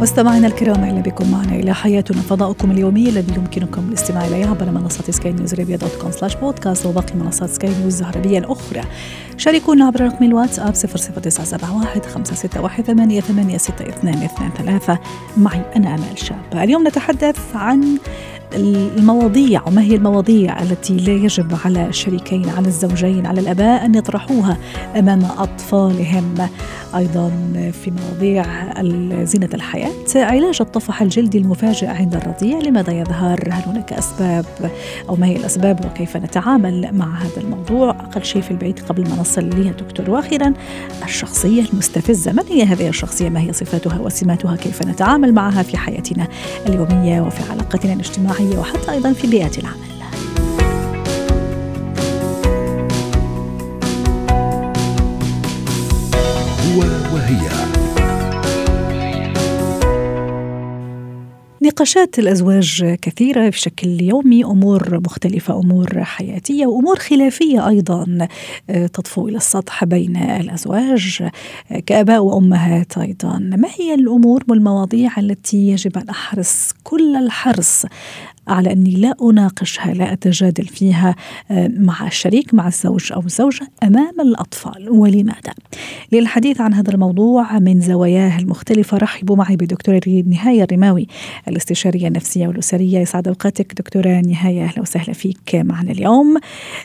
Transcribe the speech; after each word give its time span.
مستمعينا 0.00 0.46
الكرام 0.46 0.84
أهلا 0.84 1.00
بكم 1.00 1.30
معنا 1.30 1.54
إلى 1.54 1.74
حياتنا 1.74 2.20
فضاؤكم 2.20 2.70
اليومي 2.70 3.08
الذي 3.08 3.34
يمكنكم 3.34 3.88
الاستماع 3.88 4.26
إليه 4.26 4.46
عبر 4.46 4.70
منصة 4.70 5.12
Sky 5.12 5.32
News 5.32 5.54
Arabia 5.54 5.76
dot 5.76 5.96
com 6.02 6.10
slash 6.10 6.36
podcast 6.36 6.86
وباقي 6.86 7.14
منصات 7.14 7.50
سكاي 7.50 7.70
نيوز 7.80 8.00
العربية 8.00 8.38
الأخرى. 8.38 8.80
شاركونا 9.36 9.84
عبر 9.84 10.00
رقم 10.00 10.24
الواتساب 10.24 10.74
00971 10.74 12.02
561 12.02 12.84
886223 12.84 14.98
معي 15.36 15.62
أنا 15.76 15.94
آمال 15.94 16.18
شاب. 16.18 16.38
اليوم 16.54 16.88
نتحدث 16.88 17.38
عن 17.54 17.98
المواضيع 18.54 19.62
وما 19.66 19.82
هي 19.82 19.94
المواضيع 19.94 20.62
التي 20.62 20.96
لا 20.96 21.12
يجب 21.12 21.56
على 21.64 21.86
الشريكين 21.86 22.48
على 22.48 22.68
الزوجين 22.68 23.26
على 23.26 23.40
الآباء 23.40 23.84
أن 23.84 23.94
يطرحوها 23.94 24.56
أمام 24.96 25.24
أطفالهم؟ 25.38 26.34
أيضا 26.96 27.30
في 27.54 27.90
مواضيع 27.90 28.44
زينة 29.24 29.48
الحياة 29.54 29.92
علاج 30.16 30.58
الطفح 30.60 31.02
الجلدي 31.02 31.38
المفاجئ 31.38 31.86
عند 31.86 32.14
الرضيع 32.14 32.58
لماذا 32.58 32.92
يظهر؟ 32.92 33.48
هل 33.52 33.62
هناك 33.66 33.92
أسباب؟ 33.92 34.44
أو 35.08 35.16
ما 35.16 35.26
هي 35.26 35.36
الأسباب؟ 35.36 35.84
وكيف 35.84 36.16
نتعامل 36.16 36.90
مع 36.92 37.18
هذا 37.18 37.40
الموضوع؟ 37.40 37.90
أقل 37.90 38.24
شيء 38.24 38.42
في 38.42 38.50
البيت 38.50 38.80
قبل 38.80 39.02
ما 39.02 39.16
نصل 39.16 39.44
لي 39.44 39.70
دكتور. 39.70 40.10
وأخيرا 40.10 40.52
الشخصية 41.04 41.64
المستفزة 41.72 42.32
من 42.32 42.44
هي 42.48 42.62
هذه 42.62 42.88
الشخصية؟ 42.88 43.28
ما 43.28 43.40
هي 43.40 43.52
صفاتها 43.52 43.98
وسماتها؟ 43.98 44.56
كيف 44.56 44.82
نتعامل 44.82 45.34
معها 45.34 45.62
في 45.62 45.76
حياتنا 45.76 46.28
اليومية 46.66 47.20
وفي 47.20 47.52
علاقتنا 47.52 47.92
الاجتماعية؟ 47.92 48.39
الصحية 48.40 48.58
وحتى 48.58 48.92
أيضا 48.92 49.12
في 49.12 49.26
بيئة 49.26 49.58
العمل. 49.58 49.80
هو 56.66 56.80
وهي. 57.14 57.59
نقاشات 61.70 62.18
الأزواج 62.18 62.96
كثيرة 63.02 63.48
بشكل 63.48 64.02
يومي 64.02 64.44
أمور 64.44 65.00
مختلفة 65.04 65.58
أمور 65.60 66.04
حياتية 66.04 66.66
وأمور 66.66 66.98
خلافية 66.98 67.68
أيضا 67.68 68.28
آه، 68.70 68.86
تطفو 68.86 69.28
إلى 69.28 69.36
السطح 69.36 69.84
بين 69.84 70.16
الأزواج 70.16 71.22
آه، 71.70 71.78
كآباء 71.78 72.24
وأمهات 72.24 72.98
أيضا. 72.98 73.38
ما 73.38 73.68
هي 73.78 73.94
الأمور 73.94 74.44
والمواضيع 74.48 75.10
التي 75.18 75.56
يجب 75.56 75.98
أن 75.98 76.08
أحرص 76.08 76.72
كل 76.84 77.16
الحرص 77.16 77.86
على 78.50 78.72
أني 78.72 78.90
لا 78.90 79.14
أناقشها 79.22 79.94
لا 79.94 80.12
أتجادل 80.12 80.64
فيها 80.66 81.16
آه، 81.50 81.70
مع 81.76 82.06
الشريك 82.06 82.54
مع 82.54 82.68
الزوج 82.68 83.12
أو 83.12 83.20
الزوجة 83.20 83.68
أمام 83.82 84.20
الأطفال. 84.20 84.90
ولماذا؟ 84.90 85.54
للحديث 86.12 86.60
عن 86.60 86.74
هذا 86.74 86.92
الموضوع 86.92 87.58
من 87.58 87.80
زواياه 87.80 88.38
المختلفة. 88.38 88.96
رحبوا 88.96 89.36
معي 89.36 89.56
بدكتورة 89.56 90.00
نهاية 90.26 90.62
الرماوي. 90.62 91.06
الاستشارية 91.48 92.08
النفسية 92.08 92.48
والأسرية 92.48 92.98
يسعد 92.98 93.28
أوقاتك. 93.28 93.74
دكتورة 93.74 94.20
نهاية 94.20 94.64
أهلا 94.64 94.80
وسهلا 94.80 95.12
فيك 95.12 95.54
معنا 95.54 95.92
اليوم. 95.92 96.36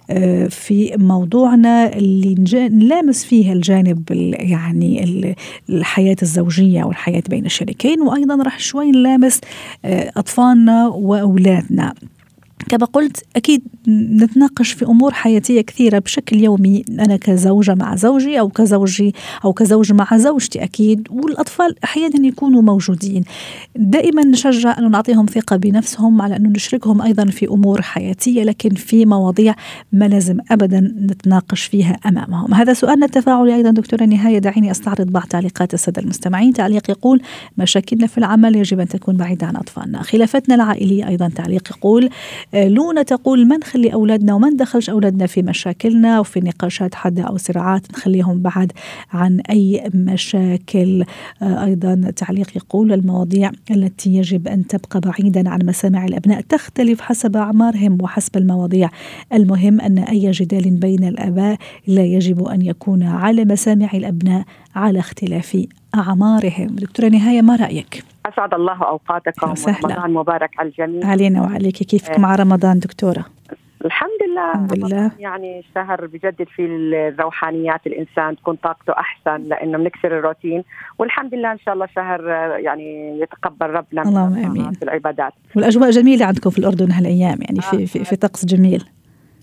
آه، 0.10 0.48
في 0.48 0.96
موضوعنا 0.98 1.96
اللي 1.96 2.36
نلامس 2.70 3.26
فيه 3.26 3.54
الجانب 3.54 4.04
يعني 4.40 5.36
الحياة 5.70 6.16
الزوجية 6.22 6.84
والحياة 6.84 7.24
بين 7.30 7.46
الشريكين. 7.46 8.02
وأيضا 8.02 8.44
راح 8.44 8.60
شوي 8.60 8.92
نلامس 8.92 9.42
آه، 9.86 10.12
أطفالنا 10.18 10.88
وأولادنا. 10.88 11.55
حياتنا 11.56 11.94
كما 12.70 12.86
قلت 12.86 13.24
أكيد 13.36 13.62
نتناقش 13.88 14.72
في 14.72 14.86
أمور 14.86 15.14
حياتية 15.14 15.62
كثيرة 15.62 16.00
بشكل 16.00 16.44
يومي. 16.44 16.84
أنا 16.90 17.18
كزوجة 17.18 17.76
مع 17.76 17.96
زوجي 17.96 18.40
أو 18.40 18.50
كزوجي 18.50 19.14
أو 19.46 19.54
كزوج 19.54 19.94
مع 19.94 20.18
زوجتي 20.18 20.64
أكيد. 20.64 21.08
والأطفال 21.10 21.76
أحيانا 21.84 22.28
يكونوا 22.28 22.62
موجودين. 22.62 23.24
دائما 23.76 24.24
نشجع 24.24 24.78
أن 24.78 24.92
نعطيهم 24.92 25.26
ثقة 25.26 25.56
بنفسهم 25.56 26.22
على 26.22 26.36
أنه 26.36 26.50
نشركهم 26.50 27.02
أيضا 27.02 27.26
في 27.26 27.48
أمور 27.48 27.82
حياتية 27.82 28.44
لكن 28.44 28.70
في 28.70 29.06
مواضيع 29.06 29.56
ما 29.92 30.08
لازم 30.08 30.38
أبدا 30.52 30.80
نتناقش 30.80 31.64
فيها 31.64 31.98
أمامهم. 32.06 32.54
هذا 32.54 32.74
سؤالنا 32.74 33.06
التفاعلي 33.06 33.56
أيضا 33.56 33.72
دكتورة 33.72 34.04
نهاية. 34.04 34.40
دعيني 34.40 34.72
أستعرض 34.72 35.08
بعض 35.08 35.28
تعليقات 35.28 35.74
السادة 35.74 36.02
المستمعين. 36.02 36.54
تعليق 36.54 36.90
يقول 36.90 37.22
مشاكلنا 37.58 38.08
في 38.08 38.18
العمل 38.18 38.56
يجب 38.56 38.80
أن 38.80 38.88
تكون 38.88 39.18
بعيدة 39.18 39.48
عن 39.48 39.56
أطفالنا. 39.56 40.02
خلافاتنا 40.02 40.56
العائلية 40.56 41.08
أيضا. 41.08 41.30
تعليق 41.36 41.70
يقول 41.78 42.10
لونا 42.56 43.04
تقول 43.04 43.48
ما 43.48 43.58
نخلي 43.58 43.94
أولادنا 43.94 44.34
وما 44.34 44.50
ندخلش 44.50 44.90
أولادنا 44.90 45.26
في 45.26 45.42
مشاكلنا 45.42 46.20
وفي 46.20 46.40
نقاشات 46.40 46.96
حادة 46.96 47.24
أو 47.24 47.38
صراعات؟ 47.38 47.92
نخليهم 47.92 48.42
بعد 48.42 48.72
عن 49.12 49.40
أي 49.40 49.90
مشاكل. 49.94 51.04
آه، 51.42 51.66
أيضا 51.66 52.12
تعليق 52.16 52.58
يقول 52.58 52.94
المواضيع 52.94 53.52
التي 53.72 54.16
يجب 54.16 54.48
أن 54.48 54.68
تبقى 54.68 55.00
بعيدا 55.00 55.50
عن 55.50 55.60
مسامع 55.64 56.06
الأبناء 56.06 56.42
تختلف 56.42 57.02
حسب 57.02 57.38
أعمارهم 57.38 57.98
وحسب 58.02 58.38
المواضيع. 58.38 58.90
المهم 59.34 59.82
أن 59.82 59.98
أي 59.98 60.32
جدال 60.32 60.70
بين 60.72 61.04
الآباء 61.04 61.58
لا 61.88 62.04
يجب 62.04 62.44
أن 62.44 62.62
يكون 62.62 63.04
على 63.04 63.46
مسامع 63.46 63.90
الأبناء 63.94 64.46
على 64.76 65.00
اختلاف 65.00 65.68
أعمارهم. 65.96 66.68
دكتورة 66.68 67.08
نهاية 67.08 67.42
ما 67.42 67.56
رأيك؟ 67.56 68.04
أسعد 68.26 68.54
الله 68.54 68.84
أوقاتكم 68.84 69.54
ورمضان 69.68 70.14
مبارك 70.14 70.50
على 70.60 70.70
الجميع 70.70 71.08
علينا 71.08 71.42
وعليك. 71.42 71.76
كيفك 71.76 72.12
آه. 72.12 72.20
مع 72.20 72.36
رمضان 72.36 72.80
دكتورة؟ 72.80 73.26
الحمد 73.86 74.10
لله. 74.30 74.52
الحمد 74.52 74.78
لله. 74.78 75.12
يعني 75.20 75.64
شهر 75.76 76.06
بجدد 76.06 76.48
في 76.56 76.66
الروحانيات 76.66 77.88
الإنسان 77.88 78.36
تكون 78.36 78.56
طاقته 78.56 78.94
أحسن 78.94 79.44
لأنه 79.44 79.78
بنكسر 79.78 80.20
الروتين. 80.20 80.64
والحمد 81.00 81.34
لله 81.34 81.52
إن 81.52 81.60
شاء 81.66 81.74
الله 81.74 81.88
شهر 81.96 82.22
يعني 82.60 83.20
يتقبل 83.20 83.70
ربنا 83.70 84.02
اللهم 84.02 84.38
آمين. 84.38 84.72
في 84.72 84.84
العبادات. 84.84 85.34
والأجواء 85.56 85.90
جميلة 85.90 86.26
عندكم 86.26 86.50
في 86.50 86.60
الأردن 86.60 86.92
هالايام 86.92 87.38
يعني 87.42 87.62
في 87.62 87.86
في, 87.88 88.04
في 88.04 88.16
طقس 88.16 88.46
جميل. 88.46 88.84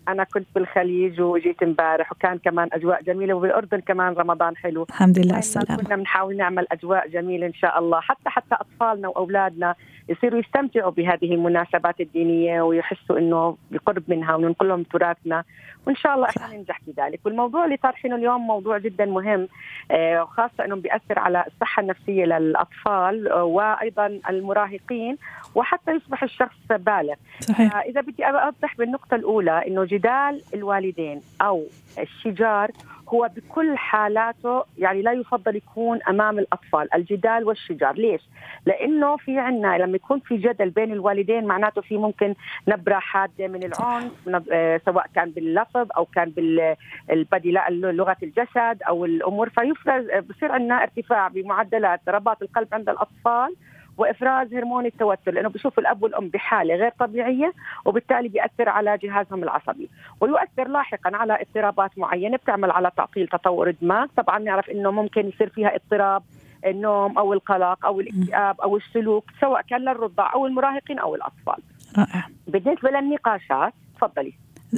أنا 0.08 0.24
كنت 0.24 0.46
بالخليج 0.54 1.20
وجيت 1.20 1.62
امبارح 1.62 2.12
وكان 2.12 2.38
كمان 2.38 2.68
أجواء 2.72 3.02
جميلة 3.02 3.34
وبالأردن 3.34 3.80
كمان 3.80 4.12
رمضان 4.12 4.56
حلو. 4.56 4.82
الحمد 4.90 5.18
لله 5.18 5.38
السلام. 5.38 5.78
كنا 5.78 5.96
بنحاول 5.96 6.36
نعمل 6.36 6.66
أجواء 6.72 7.08
جميلة 7.08 7.46
إن 7.46 7.54
شاء 7.54 7.78
الله. 7.78 8.00
حتى 8.00 8.30
حتى 8.30 8.54
أطفالنا 8.54 9.08
وأولادنا 9.08 9.74
يصيروا 10.12 10.40
يستمتعوا 10.40 10.90
بهذه 10.90 11.34
المناسبات 11.34 12.00
الدينية 12.00 12.62
ويحسوا 12.62 13.18
إنه 13.18 13.56
بقرب 13.70 14.02
منها 14.08 14.34
وننقل 14.34 14.68
لهم 14.68 14.82
تراثنا. 14.82 15.44
وإن 15.86 15.96
شاء 15.96 16.14
الله 16.14 16.28
إحنا 16.28 16.56
ننجح 16.56 16.80
في 16.84 16.92
ذلك. 16.96 17.20
والموضوع 17.24 17.64
اللي 17.64 17.76
طرحينه 17.76 18.16
اليوم 18.16 18.46
موضوع 18.46 18.78
جدا 18.78 19.04
مهم 19.04 19.48
آه، 19.90 20.22
وخاصة 20.22 20.64
إنه 20.64 20.76
بيأثر 20.76 21.18
على 21.18 21.44
الصحة 21.46 21.82
النفسية 21.82 22.24
للأطفال 22.24 23.28
آه، 23.28 23.44
وأيضا 23.44 24.20
المراهقين 24.28 25.16
وحتى 25.54 25.90
يصبح 25.90 26.22
الشخص 26.22 26.58
بالغ. 26.70 27.14
صحيح. 27.40 27.76
آه، 27.76 27.80
إذا 27.80 28.00
بدي 28.00 28.24
أوضح 28.24 28.76
بالنقطة 28.76 29.14
الأولى 29.14 29.66
إنه 29.66 29.84
جدال 29.84 30.42
الوالدين 30.54 31.20
أو 31.40 31.64
الشجار 31.98 32.70
هو 33.08 33.30
بكل 33.36 33.76
حالاته 33.78 34.64
يعني 34.78 35.02
لا 35.02 35.12
يفضل 35.12 35.56
يكون 35.56 36.02
أمام 36.08 36.38
الأطفال 36.38 36.94
الجدال 36.94 37.44
والشجار. 37.44 37.94
ليش؟ 37.94 38.22
لأنه 38.66 39.16
في 39.16 39.38
عنا 39.38 39.78
لما 39.78 39.96
يكون 40.04 40.20
في 40.20 40.36
جدل 40.36 40.70
بين 40.70 40.92
الوالدين 40.92 41.44
معناته 41.44 41.80
في 41.80 41.96
ممكن 41.96 42.34
نبرة 42.68 42.98
حادة 42.98 43.48
من 43.48 43.60
العنف 43.64 44.12
آه، 44.52 44.80
سواء 44.86 45.06
كان 45.14 45.30
باللفظ 45.30 45.86
أو 45.96 46.04
كان 46.04 46.30
بالبدي 46.30 47.52
لغة 47.70 48.16
الجسد 48.22 48.82
أو 48.88 49.04
الأمور. 49.04 49.48
فيفرز 49.48 50.06
بصير 50.30 50.52
عندنا 50.52 50.82
ارتفاع 50.82 51.28
بمعدلات 51.28 52.00
ضربات 52.06 52.42
القلب 52.42 52.68
عند 52.72 52.88
الأطفال 52.88 53.54
وإفراز 53.98 54.54
هرمون 54.54 54.86
التوتر 54.86 55.32
لأنه 55.32 55.48
بشوف 55.48 55.78
الأب 55.78 56.02
والأم 56.02 56.28
بحالة 56.28 56.74
غير 56.74 56.92
طبيعية 56.98 57.52
وبالتالي 57.84 58.28
بيأثر 58.28 58.68
على 58.68 58.98
جهازهم 58.98 59.42
العصبي. 59.42 59.88
ويؤثر 60.20 60.68
لاحقا 60.68 61.16
على 61.16 61.38
اضطرابات 61.40 61.98
معينة 61.98 62.36
بتعمل 62.36 62.70
على 62.70 62.90
تعطيل 62.96 63.28
تطور 63.28 63.68
الدماغ 63.68 64.06
طبعا 64.16 64.38
نعرف 64.38 64.70
إنه 64.70 64.90
ممكن 64.90 65.28
يصير 65.28 65.48
فيها 65.48 65.74
اضطراب 65.74 66.22
النوم 66.66 67.18
أو 67.18 67.32
القلق 67.32 67.86
أو 67.86 68.00
الاكتئاب 68.00 68.60
أو 68.60 68.76
السلوك 68.76 69.24
سواء 69.40 69.62
كان 69.62 69.80
للرضع 69.80 70.32
أو 70.34 70.46
المراهقين 70.46 70.98
أو 70.98 71.14
الأطفال. 71.14 71.62
رائع. 71.98 72.28
بالنسبة 72.46 72.90
للنقاشات 72.90 73.72
تفضلي. 73.96 74.32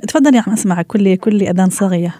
تفضلي 0.09 0.39
عم 0.39 0.53
اسمعك 0.53 0.87
كل 0.87 1.17
كل 1.17 1.43
أذان 1.43 1.71
صاغية. 1.71 2.15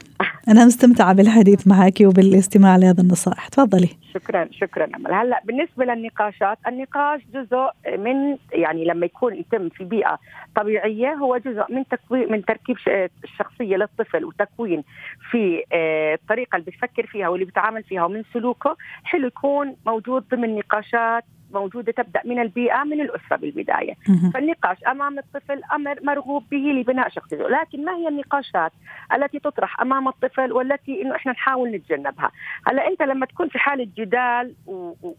أنا 0.49 0.65
مستمتعة 0.65 1.15
بالحديث 1.15 1.67
معك 1.67 2.01
وبالاستماع 2.01 2.77
لهذا 2.77 3.03
النصائح. 3.03 3.49
تفضلي. 3.49 3.89
شكرا 4.15 4.49
شكرا. 4.53 4.85
امل 4.85 5.13
هلأ 5.13 5.43
بالنسبة 5.45 5.85
للنقاشات 5.85 6.59
النقاش 6.69 7.21
جزء 7.35 7.71
من 7.99 8.37
يعني 8.53 8.85
لما 8.85 9.07
يكون 9.07 9.35
يتم 9.35 9.69
في 9.69 9.85
بيئة 9.85 10.19
طبيعية 10.57 11.13
هو 11.15 11.37
جزء 11.37 11.65
من 11.71 11.89
تكوين 11.89 12.33
من 12.33 12.45
تركيب 12.45 12.77
الشخصية 13.25 13.77
للطفل 13.77 14.25
وتكوين 14.25 14.85
في 15.31 15.63
آه، 15.73 16.15
الطريقة 16.15 16.57
اللي 16.57 16.71
بيفكر 16.71 17.07
فيها 17.07 17.29
واللي 17.29 17.45
بيتعامل 17.45 17.83
فيها 17.83 18.05
ومن 18.05 18.23
سلوكه 18.33 18.77
حلو 19.05 19.27
يكون 19.27 19.77
موجود 19.87 20.25
ضمن 20.29 20.57
نقاشات 20.57 21.25
موجودة 21.55 21.93
تبدأ 21.93 22.21
من 22.25 22.39
البيئة 22.39 22.85
من 22.85 23.01
الأسرة 23.01 23.37
بالبداية. 23.37 23.95
فالنقاش 24.35 24.85
أمام 24.85 25.19
الطفل 25.19 25.61
أمر 25.73 25.99
مرغوب 26.03 26.45
به 26.51 26.57
لبناء 26.57 27.09
شخصيته. 27.09 27.49
لكن 27.49 27.85
ما 27.85 27.97
هي 27.97 28.09
النقاشات 28.09 28.73
التي 29.15 29.39
تطرح 29.39 29.81
أمام 29.81 30.09
الطفل 30.09 30.53
والتي 30.53 31.03
إنه 31.03 31.17
إحنا 31.17 31.33
نحاول 31.33 31.71
نتجنبها؟ 31.71 32.31
هلأ 32.67 32.89
أنت 32.89 33.03
لما 33.03 33.27
تكون 33.27 33.49
في 33.49 33.59
حالة 33.59 33.89
جدال 33.97 34.55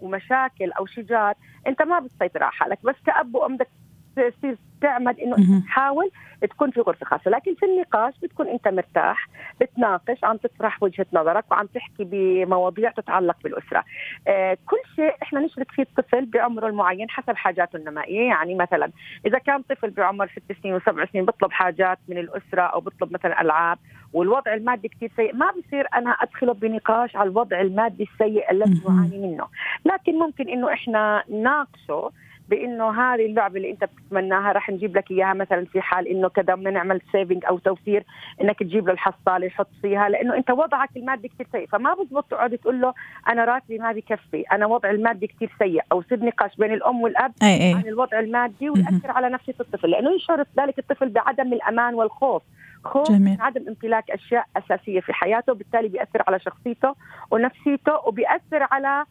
ومشاكل 0.02 0.72
أو 0.72 0.86
شجار 0.86 1.34
أنت 1.68 1.82
ما 1.82 2.00
بتسيطر 2.00 2.44
على 2.44 2.52
حالك. 2.52 2.80
بس 2.84 2.96
كأب 3.06 3.36
وأم 3.36 3.56
بدك 3.56 3.68
تصير 4.16 4.58
تعمد 4.82 5.20
إنه 5.20 5.62
تحاول 5.66 6.12
تكون 6.42 6.72
في 6.72 6.82
غرفة 6.82 7.06
خاصة. 7.06 7.32
لكن 7.32 7.56
في 7.56 7.66
النقاش 7.66 8.14
بتكون 8.24 8.48
أنت 8.48 8.68
مرتاح 8.68 9.28
بتناقش 9.62 10.24
عم 10.24 10.38
تطرح 10.38 10.84
وجهة 10.84 11.06
نظرك 11.14 11.52
وعم 11.52 11.66
تحكي 11.66 12.04
بمواضيع 12.04 12.92
تتعلق 12.92 13.38
بالأسرة. 13.44 13.84
آه 14.28 14.58
كل 14.66 14.78
شيء 14.96 15.16
إحنا 15.24 15.40
نشرك 15.40 15.72
فيه 15.72 15.84
الطفل 15.84 16.26
بعمره 16.26 16.68
المعين 16.68 17.10
حسب 17.10 17.36
حاجاته 17.36 17.78
النمائية. 17.78 18.28
يعني 18.28 18.56
مثلا 18.56 18.92
إذا 19.26 19.38
كان 19.38 19.62
طفل 19.62 19.90
بعمر 19.90 20.28
ست 20.28 20.62
سنين 20.62 20.76
وسبع 20.76 21.06
سنين 21.06 21.26
بيطلب 21.26 21.52
حاجات 21.52 22.00
من 22.08 22.18
الأسرة 22.18 22.62
أو 22.62 22.80
بيطلب 22.80 23.14
مثلا 23.14 23.42
ألعاب 23.42 23.78
والوضع 24.14 24.54
المادي 24.54 24.88
كثير 24.88 25.12
سيء 25.16 25.36
ما 25.36 25.52
بصير 25.52 25.88
أنا 25.96 26.10
أدخله 26.10 26.54
بنقاش 26.54 27.16
على 27.16 27.30
الوضع 27.30 27.62
المادي 27.62 28.04
السيء 28.14 28.52
الذي 28.52 28.82
نعاني 28.90 29.18
منه. 29.18 29.48
لكن 29.86 30.20
ممكن 30.20 30.50
إنه 30.50 30.74
إحنا 30.74 31.24
نناقشه 31.30 32.12
بإنه 32.50 32.92
هذه 32.92 33.26
اللعبة 33.26 33.58
اللي 33.58 33.72
أنت 33.72 33.84
بتتمناها 33.84 34.52
راح 34.52 34.70
نجيب 34.70 34.98
لك 34.98 35.12
إياها 35.12 35.34
مثلا 35.34 35.66
في 35.66 35.82
حال 35.82 36.08
إنه 36.08 36.28
كذا 36.30 36.56
بدنا 36.56 36.70
نعمل 36.70 37.02
سيفنج 37.12 37.46
أو 37.46 37.58
توفير 37.58 38.04
إنك 38.42 38.60
تجيب 38.60 38.88
له 38.88 38.94
الحصاله 38.94 39.46
يحط 39.46 39.68
فيها 39.82 40.10
لأنه 40.10 40.36
أنت 40.36 40.52
وضعك 40.52 40.90
المادي 40.98 41.28
كثير 41.28 41.48
سيء 41.52 41.68
فما 41.68 41.94
بزبط 41.94 42.26
تقعد 42.32 42.58
تقول 42.58 42.82
له 42.82 42.94
أنا 43.30 43.46
راتبي 43.46 43.78
ما 43.78 43.92
بكفي 43.92 44.42
أنا 44.52 44.66
وضع 44.66 44.90
المادي 44.90 45.28
كثير 45.28 45.52
سيء 45.60 45.82
أو 45.92 46.02
يصير 46.02 46.26
نقاش 46.26 46.56
بين 46.56 46.74
الأم 46.74 47.02
والأب 47.02 47.34
أي 47.44 47.68
أي. 47.68 47.74
عن 47.74 47.88
الوضع 47.88 48.20
المادي 48.20 48.70
ويأثر 48.70 49.12
على 49.12 49.30
نفسية 49.30 49.56
الطفل 49.60 49.90
لأنه 49.90 50.16
يشعر 50.16 50.44
ذلك 50.60 50.80
الطفل 50.80 51.10
بعدم 51.10 51.54
الأمان 51.54 51.94
والخوف 51.94 52.44
خوف 52.84 53.12
جميل. 53.12 53.22
من 53.22 53.42
عدم 53.42 53.68
امتلاك 53.68 54.12
أشياء 54.12 54.46
أساسية 54.58 55.00
في 55.00 55.14
حياته 55.14 55.54
بالتالي 55.54 55.88
بيأثر 55.88 56.24
على 56.28 56.40
شخصيته 56.40 56.96
ونفسيته 57.32 58.08
وبيأثر 58.08 58.68
على 58.72 59.06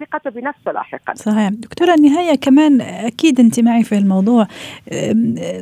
ثقته 0.00 0.30
بنفسه 0.30 0.72
لاحقا. 0.72 1.14
صحيح. 1.14 1.48
دكتورة 1.48 1.94
النهاية 1.94 2.34
كمان 2.34 2.80
أكيد 2.80 3.40
أنت 3.40 3.60
معي 3.60 3.82
في 3.84 3.98
الموضوع. 3.98 4.46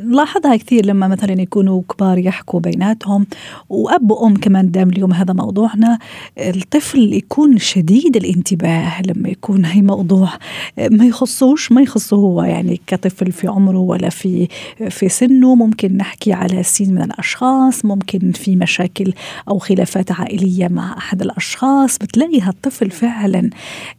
نلاحظها 0.03 0.55
كثير 0.55 0.85
لما 0.85 1.07
مثلا 1.07 1.41
يكونوا 1.41 1.81
كبار 1.89 2.17
يحكوا 2.17 2.59
بيناتهم 2.59 3.27
وأب 3.69 4.11
وأم 4.11 4.35
كمان 4.35 4.71
دام 4.71 4.89
اليوم 4.89 5.13
هذا 5.13 5.33
موضوعنا. 5.33 5.99
الطفل 6.37 7.13
يكون 7.13 7.57
شديد 7.57 8.15
الانتباه 8.15 9.01
لما 9.01 9.29
يكون 9.29 9.65
هي 9.65 9.81
موضوع. 9.81 10.29
ما 10.77 11.05
يخصوش 11.05 11.71
ما 11.71 11.81
يخصه 11.81 12.17
هو 12.17 12.43
يعني 12.43 12.81
كطفل 12.87 13.31
في 13.31 13.47
عمره 13.47 13.79
ولا 13.79 14.09
في 14.09 14.47
في 14.89 15.09
سنه. 15.09 15.55
ممكن 15.55 15.97
نحكي 15.97 16.33
على 16.33 16.63
سين 16.63 16.93
من 16.93 17.01
الأشخاص 17.01 17.85
ممكن 17.85 18.31
في 18.31 18.55
مشاكل 18.55 19.13
أو 19.49 19.57
خلافات 19.57 20.11
عائلية 20.11 20.67
مع 20.67 20.97
أحد 20.97 21.21
الأشخاص. 21.21 21.97
بتلاقي 21.97 22.41
هالطفل 22.41 22.91
فعلا 22.91 23.49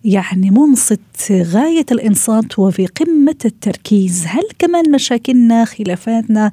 يعني 0.04 0.50
منصت 0.50 1.32
غاية 1.32 1.86
الإنصات 1.92 2.58
وفي 2.58 2.86
قمة 2.86 3.36
التركيز. 3.44 4.24
هل 4.26 4.42
كمان 4.58 4.92
مشاكلنا 4.92 5.64
خلافاتنا 5.64 6.50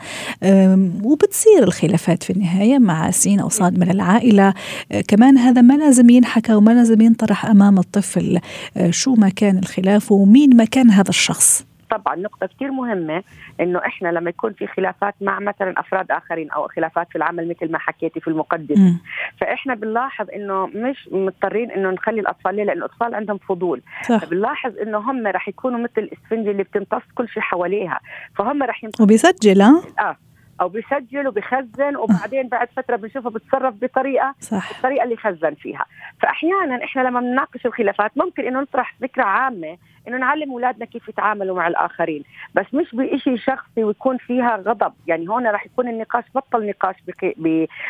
وبتصير 1.03 1.63
الخلافات 1.63 2.23
في 2.23 2.29
النهاية 2.29 2.79
مع 2.79 3.11
سين 3.11 3.39
أو 3.39 3.49
صاد 3.49 3.79
من 3.79 3.91
العائلة 3.91 4.53
أه، 4.91 5.01
كمان 5.01 5.37
هذا 5.37 5.61
ما 5.61 5.73
لازم 5.73 6.09
ينحكى 6.09 6.53
وما 6.53 6.71
لازم 6.71 7.01
ينطرح 7.01 7.45
أمام 7.45 7.79
الطفل 7.79 8.39
أه، 8.77 8.91
شو 8.91 9.13
ما 9.13 9.29
كان 9.29 9.57
الخلاف 9.57 10.11
ومين 10.11 10.55
ما 10.55 10.65
كان 10.65 10.89
هذا 10.89 11.09
الشخص؟ 11.09 11.65
طبعا 11.97 12.15
نقطة 12.15 12.47
كثير 12.47 12.71
مهمة 12.71 13.23
إنه 13.59 13.79
إحنا 13.79 14.09
لما 14.09 14.29
يكون 14.29 14.53
في 14.53 14.67
خلافات 14.67 15.15
مع 15.21 15.39
مثلا 15.39 15.79
أفراد 15.79 16.11
آخرين 16.11 16.51
أو 16.51 16.67
خلافات 16.67 17.07
في 17.09 17.15
العمل 17.15 17.49
مثل 17.49 17.71
ما 17.71 17.77
حكيتي 17.79 18.19
في 18.19 18.27
المقدمة 18.27 18.79
م. 18.91 18.99
فإحنا 19.41 19.75
بنلاحظ 19.75 20.29
إنه 20.29 20.67
مش 20.67 21.09
مضطرين 21.11 21.71
إنه 21.71 21.89
نخلي 21.89 22.21
الأطفال 22.21 22.55
ليه؟ 22.55 22.63
لأنه 22.63 22.85
الأطفال 22.85 23.15
عندهم 23.15 23.37
فضول 23.37 23.81
صح. 24.03 24.17
فبنلاحظ 24.17 24.77
إنه 24.77 24.97
هم 24.97 25.27
رح 25.27 25.47
يكونوا 25.47 25.79
مثل 25.79 25.91
الاسفنجة 25.97 26.51
اللي 26.51 26.63
بتمتص 26.63 27.03
كل 27.15 27.29
شيء 27.29 27.43
حواليها 27.43 27.99
فهم 28.35 28.63
رح 28.63 28.83
يمتص 28.83 29.01
وبيسجل 29.01 29.61
آه 29.61 30.17
أو 30.61 30.69
بيسجل 30.69 31.27
وبيخزن 31.27 31.95
وبعدين 31.95 32.47
بعد 32.47 32.67
فترة 32.77 32.95
بنشوفه 32.95 33.29
بتصرف 33.29 33.75
بطريقه 33.81 34.35
صح. 34.39 34.69
الطريقة 34.75 35.03
اللي 35.03 35.15
خزن 35.17 35.53
فيها 35.53 35.85
فاحيانا 36.21 36.83
إحنا 36.83 37.01
لما 37.01 37.19
بنناقش 37.19 37.65
الخلافات 37.65 38.11
ممكن 38.15 38.43
إنه 38.43 38.61
نطرح 38.61 38.95
فكرة 39.01 39.23
عامة 39.23 39.77
إنه 40.07 40.17
نعلم 40.17 40.51
أولادنا 40.51 40.85
كيف 40.85 41.09
يتعاملوا 41.09 41.55
مع 41.55 41.67
الآخرين. 41.67 42.23
بس 42.55 42.65
مش 42.73 42.95
بشيء 42.95 43.37
شخصي 43.37 43.83
ويكون 43.83 44.17
فيها 44.17 44.55
غضب. 44.55 44.93
يعني 45.07 45.29
هون 45.29 45.47
راح 45.47 45.65
يكون 45.65 45.87
النقاش 45.87 46.23
بطل 46.35 46.65
نقاش 46.65 46.95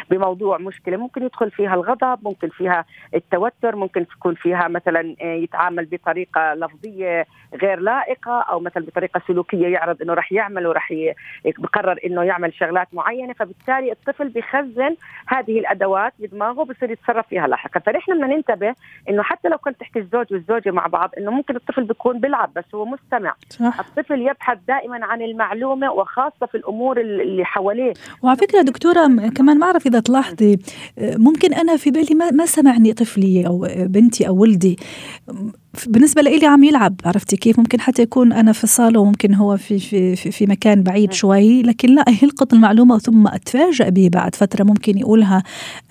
بموضوع 0.10 0.57
مشكلة. 0.57 0.98
ممكن 0.98 1.24
يدخل 1.24 1.51
فيها 1.51 1.74
الغضب 1.74 2.19
ممكن 2.24 2.50
فيها 2.50 2.86
التوتر 3.15 3.75
ممكن 3.75 4.07
تكون 4.07 4.36
فيها 4.36 4.68
مثلا 4.68 5.15
آه، 5.21 5.33
يتعامل 5.36 5.86
بطريقة 5.86 6.54
لفظية 6.54 7.25
غير 7.62 7.80
لائقة 7.80 8.42
أو 8.42 8.60
مثلا 8.60 8.86
بطريقة 8.86 9.21
سلوكية 9.27 9.68
يعرض 9.68 10.01
إنه 10.01 10.13
راح 10.13 10.31
يعمل 10.31 10.68
وراح 10.68 10.92
يقرر 11.45 12.00
إنه 12.06 12.24
يعمل 12.24 12.54
شغلات 12.54 12.88
معينة. 12.94 13.33
فبالتالي 13.33 13.92
الطفل 13.92 14.30
بيخزن 14.30 14.95
هذه 15.27 15.60
الأدوات 15.60 16.13
بدماغه 16.19 16.63
بصير 16.63 16.92
يتصرف 16.92 17.27
فيها 17.27 17.48
لاحقا. 17.48 17.80
فنحن 17.80 18.13
بدنا 18.13 18.27
ننتبه 18.27 18.75
إنه 19.10 19.24
حتى 19.24 19.50
لو 19.50 19.57
كنت 19.57 19.80
تحكي 19.80 20.00
الزوج 20.00 20.33
والزوجة 20.33 20.71
مع 20.71 20.88
بعض 20.88 21.12
إنه 21.18 21.31
ممكن 21.31 21.56
الطفل 21.56 21.83
بيكون 21.83 22.02
بيلعب 22.11 22.51
بس 22.55 22.63
هو 22.75 22.85
مستمع. 22.85 23.35
صح. 23.50 23.79
الطفل 23.79 24.21
يبحث 24.21 24.57
دائما 24.67 25.05
عن 25.05 25.21
المعلومة 25.21 25.91
وخاصة 25.91 26.45
في 26.51 26.55
الأمور 26.55 27.01
اللي 27.01 27.45
حواليه. 27.45 27.94
وعلى 28.21 28.38
فكرة 28.38 28.61
دكتورة 28.61 29.07
كمان 29.35 29.59
ما 29.59 29.65
أعرف 29.65 29.88
إذا 29.88 30.00
تلاحظي 30.00 30.59
ممكن 31.01 31.53
أنا 31.53 31.77
في 31.77 31.91
بالي 31.91 32.15
ما, 32.15 32.31
ما 32.31 32.45
سمعني 32.45 32.94
طفلي 32.94 33.47
أو 33.47 33.67
بنتي 33.79 34.27
أو 34.27 34.41
ولدي. 34.41 34.77
بالنسبة 35.88 36.21
لي 36.21 36.45
عم 36.45 36.63
يلعب 36.63 36.95
عرفتي 37.05 37.38
كيف؟ 37.38 37.59
ممكن 37.59 37.81
حتى 37.81 38.01
يكون 38.01 38.33
أنا 38.33 38.51
في 38.51 38.63
الصالة 38.63 39.00
وممكن 39.00 39.33
هو 39.33 39.57
في, 39.57 39.79
في, 39.79 40.15
في, 40.15 40.31
في 40.31 40.45
مكان 40.45 40.83
بعيد 40.83 41.13
شوي 41.13 41.61
لكن 41.61 41.95
لا 41.95 42.05
يلقط 42.23 42.53
المعلومة 42.53 42.97
ثم 42.97 43.27
أتفاجأ 43.27 43.89
به 43.89 44.09
بعد 44.13 44.35
فترة 44.35 44.63
ممكن 44.63 44.97
يقولها 44.97 45.44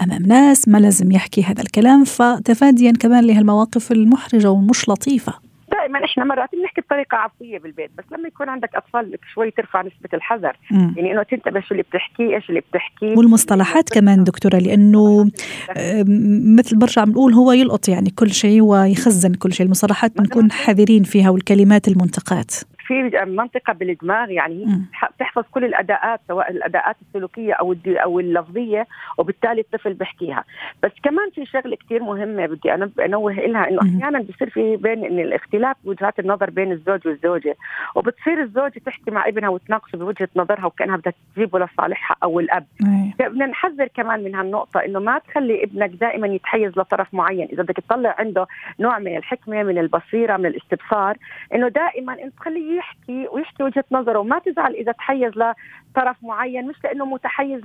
أمام 0.03 0.23
ناس 0.23 0.69
ما 0.69 0.79
لازم 0.79 1.13
يحكي 1.13 1.43
هذا 1.43 1.63
الكلام. 1.63 2.05
فتفاديا 2.05 2.93
كمان 2.93 3.25
لهالمواقف 3.25 3.93
المحرجة 3.93 4.51
والمش 4.51 4.89
لطيفة. 4.89 5.52
دائما 5.83 6.05
إحنا 6.05 6.25
مرات 6.25 6.49
بنحكي 6.53 6.81
بطريقة 6.81 7.17
عفويه 7.17 7.59
بالبيت 7.59 7.91
بس 7.99 8.05
لما 8.13 8.29
يكون 8.29 8.49
عندك 8.49 8.75
أطفال 8.75 9.19
شوي 9.35 9.51
ترفع 9.51 9.81
نسبة 9.81 10.09
الحذر. 10.15 10.57
مم. 10.71 10.95
يعني 10.97 11.13
إنه 11.13 11.23
تنتبه 11.23 11.61
شو 11.61 11.67
اللي 11.73 11.83
بتحكيه 11.83 12.37
إيش 12.37 12.49
اللي 12.49 12.61
بتحكيه 12.61 13.17
والمصطلحات 13.17 13.91
كمان 13.91 14.25
دكتورة 14.25 14.57
لأنه 14.57 15.31
مثل 16.59 16.79
برجع 16.79 17.05
بنقول 17.05 17.35
هو 17.35 17.53
يلقط 17.53 17.89
يعني 17.89 18.11
كل 18.11 18.31
شيء 18.31 18.63
ويخزن 18.63 19.35
كل 19.35 19.53
شيء. 19.53 19.67
المصطلحات 19.67 20.19
بنكون 20.19 20.53
حذرين 20.53 21.03
فيها 21.03 21.31
والكلمات 21.31 21.89
المنتقات. 21.89 22.55
في 22.87 23.25
منطقة 23.27 23.73
بالدماغ 23.73 24.31
يعني 24.31 24.67
هي 24.67 25.09
بتحفظ 25.17 25.45
كل 25.51 25.65
الأداءات 25.65 26.21
سواء 26.29 26.51
الأداءات 26.51 26.97
السلوكية 27.03 27.53
أو 27.53 27.77
أو 27.87 28.21
اللفظية 28.21 28.87
وبالتالي 29.19 29.61
الطفل 29.61 29.95
بيحكيها. 29.95 30.45
بس 30.83 30.91
كمان 31.03 31.31
في 31.35 31.47
شغلة 31.47 31.77
كثير 31.77 32.03
مهمة 32.03 32.47
بدي 32.47 32.75
أنوه 32.75 33.33
لها 33.33 33.69
إنه 33.69 33.81
أحيانا 33.83 34.19
بصير 34.19 34.51
في 34.51 34.77
بين 34.77 35.05
إن 35.05 35.19
الاختلاف 35.19 35.77
وجهات 35.85 36.19
النظر 36.19 36.51
بين 36.51 36.73
الزوج 36.73 37.09
والزوجة 37.09 37.57
وبتصير 37.95 38.43
الزوجة 38.43 38.81
تحكي 38.87 39.11
مع 39.11 39.29
ابنها 39.29 39.49
وتناقشه 39.49 39.97
بوجهة 39.97 40.29
نظرها 40.37 40.67
وكأنها 40.67 40.97
بدها 40.97 41.13
تجيبه 41.37 41.59
لصالحها 41.59 42.17
أو 42.23 42.41
الأب. 42.41 42.67
بدنا 43.19 43.47
نحذر 43.47 43.87
كمان 43.87 44.25
من 44.25 44.35
هالنقطة 44.35 44.81
إنه 44.81 44.99
ما 44.99 45.19
تخلي 45.19 45.65
ابنك 45.65 45.91
دائما 45.91 46.27
يتحيز 46.27 46.79
لطرف 46.79 47.15
معين. 47.15 47.49
إذا 47.53 47.63
بدك 47.63 47.77
تطلع 47.77 48.17
عنده 48.19 48.47
نوع 48.81 48.99
من 48.99 49.17
الحكمة 49.17 49.63
من 49.63 49.79
البصيرة 49.79 50.37
من 50.37 50.47
الاستبصار 50.47 51.17
إنه 51.55 51.69
دائما 51.69 52.13
إنت 52.13 52.35
تخليه 52.37 52.72
يحكي 52.77 53.29
ويحكي 53.33 53.63
وجهة 53.63 53.85
نظره. 53.93 54.19
وما 54.19 54.39
تزعل 54.39 54.75
إذا 54.75 54.93
تحيز 54.93 55.33
لطرف 55.37 56.17
معين 56.23 56.67
مش 56.69 56.85
لأنه 56.85 57.05
متحيز 57.05 57.61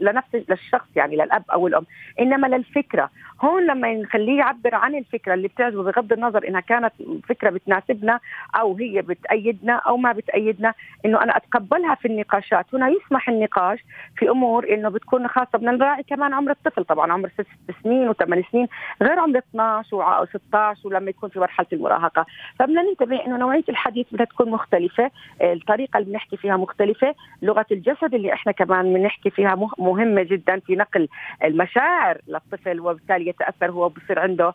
لنفس 0.00 0.34
للشخص 0.48 0.88
يعني 0.96 1.16
للأب 1.16 1.44
أو 1.52 1.66
الأم 1.66 1.86
إنما 2.20 2.46
للفكرة. 2.46 3.10
هون 3.44 3.66
لما 3.66 3.94
نخليه 3.94 4.38
يعبر 4.38 4.74
عن 4.74 4.94
الفكرة 4.94 5.34
اللي 5.34 5.48
بتعجبه 5.48 5.82
بغض 5.82 6.12
النظر 6.12 6.48
انها 6.48 6.60
كانت 6.60 6.92
فكرة 7.28 7.50
بتناسبنا 7.50 8.20
أو 8.54 8.76
هي 8.76 9.02
بتأيدنا 9.02 9.72
أو 9.74 9.96
ما 9.96 10.12
بتأيدنا 10.12 10.74
إنه 11.04 11.22
أنا 11.22 11.36
أتقبلها 11.36 11.94
في 11.94 12.08
النقاشات. 12.08 12.66
هنا 12.74 12.88
يسمح 12.88 13.28
النقاش 13.28 13.78
في 14.16 14.30
أمور 14.30 14.74
إنه 14.74 14.88
بتكون 14.88 15.28
خاصة 15.28 15.58
بدنا 15.58 15.72
نراعي 15.72 16.02
كمان 16.02 16.34
عمر 16.34 16.50
الطفل. 16.50 16.84
طبعا 16.84 17.12
عمر 17.12 17.28
ست 17.28 17.46
سنين 17.82 18.08
وثمان 18.08 18.42
سنين 18.52 18.68
غير 19.02 19.18
عمر 19.18 19.38
12 19.38 20.26
و16 20.26 20.84
ولما 20.84 21.10
يكون 21.10 21.28
في 21.28 21.38
مرحلة 21.38 21.66
المراهقة. 21.72 22.26
فبدنا 22.58 22.82
ننتبه 22.82 23.26
إنه 23.26 23.36
نوعية 23.36 23.64
الحديث 23.68 24.06
بدها 24.12 24.26
تكون 24.26 24.41
مختلفة 24.48 25.10
الطريقة 25.42 25.98
اللي 25.98 26.10
بنحكي 26.10 26.36
فيها 26.36 26.56
مختلفة 26.56 27.14
لغة 27.42 27.66
الجسد 27.72 28.14
اللي 28.14 28.32
إحنا 28.32 28.52
كمان 28.52 28.94
بنحكي 28.94 29.30
فيها 29.30 29.68
مهمة 29.78 30.22
جدا 30.22 30.58
في 30.60 30.76
نقل 30.76 31.08
المشاعر 31.44 32.18
للطفل 32.28 32.80
وبالتالي 32.80 33.28
يتأثر 33.28 33.70
هو 33.70 33.88
بصير 33.88 34.18
عنده 34.18 34.54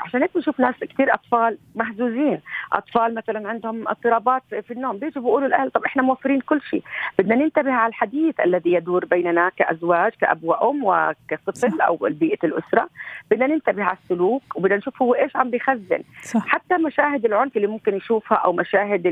عشان 0.00 0.22
هيك 0.22 0.30
بنشوف 0.34 0.60
ناس 0.60 0.74
كثير 0.80 1.14
أطفال 1.14 1.58
مهزوزين 1.74 2.40
أطفال 2.72 3.14
مثلا 3.14 3.48
عندهم 3.48 3.88
اضطرابات 3.88 4.42
في 4.62 4.70
النوم 4.70 4.98
بيجوا 4.98 5.22
بيقولوا 5.22 5.48
الاهل 5.48 5.70
طب 5.70 5.84
إحنا 5.84 6.02
موفرين 6.02 6.40
كل 6.40 6.60
شيء 6.62 6.82
بدنا 7.18 7.34
ننتبه 7.34 7.72
على 7.72 7.88
الحديث 7.90 8.40
الذي 8.40 8.72
يدور 8.72 9.04
بيننا 9.04 9.48
كأزواج 9.56 10.12
كاب 10.20 10.44
وام 10.44 10.84
وكطفل 10.84 11.80
أو 11.80 11.96
بيئة 12.10 12.38
الأسرة 12.44 12.88
بدنا 13.30 13.46
ننتبه 13.46 13.84
على 13.84 13.96
السلوك 14.02 14.42
وبدنا 14.56 14.76
نشوف 14.76 15.02
هو 15.02 15.14
إيش 15.14 15.36
عم 15.36 15.50
بيخزن 15.50 16.02
صح. 16.22 16.46
حتى 16.46 16.74
مشاهد 16.78 17.24
العنف 17.24 17.56
اللي 17.56 17.66
ممكن 17.66 17.94
يشوفها 17.96 18.38
أو 18.38 18.52
مشاهد 18.52 19.06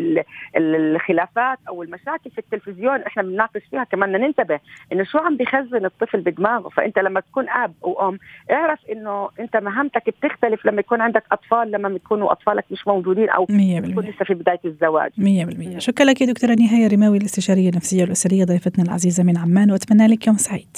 الخلافات 0.56 1.58
أو 1.68 1.82
المشاكل 1.82 2.30
في 2.30 2.38
التلفزيون 2.38 3.00
إحنا 3.00 3.22
بنناقش 3.22 3.62
فيها 3.70 3.84
كمان 3.84 4.12
ننتبه 4.12 4.60
إنه 4.92 5.04
شو 5.04 5.18
عم 5.18 5.36
بيخزن 5.36 5.84
الطفل 5.84 6.20
بدماغه. 6.20 6.68
فأنت 6.68 6.98
لما 6.98 7.20
تكون 7.20 7.48
آب 7.48 7.72
أو 7.84 8.08
أم 8.08 8.18
اعرف 8.50 8.78
إنه 8.92 9.28
أنت 9.40 9.56
مهمتك 9.56 10.02
بتختلف 10.06 10.66
لما 10.66 10.80
يكون 10.80 11.00
عندك 11.00 11.24
أطفال 11.32 11.70
لما 11.70 11.88
يكونوا 11.88 12.32
أطفالك 12.32 12.64
مش 12.70 12.86
موجودين 12.86 13.30
أو 13.30 13.44
تكون 13.44 14.04
لسه 14.04 14.24
في 14.24 14.34
بداية 14.34 14.60
الزواج. 14.64 15.10
100% 15.18 15.78
شكرا 15.78 16.06
لك 16.06 16.20
يا 16.20 16.26
دكتورة 16.26 16.54
نهاية 16.54 16.88
رماوي 16.88 17.18
الاستشارية 17.18 17.68
النفسية 17.68 18.04
الاسريه 18.04 18.44
ضيفتنا 18.44 18.84
العزيزة 18.84 19.22
من 19.24 19.38
عمان 19.38 19.70
وأتمنى 19.70 20.06
لك 20.06 20.26
يوم 20.26 20.36
سعيد. 20.36 20.76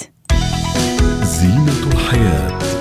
زينة 1.23 1.93
الحياة. 1.93 2.72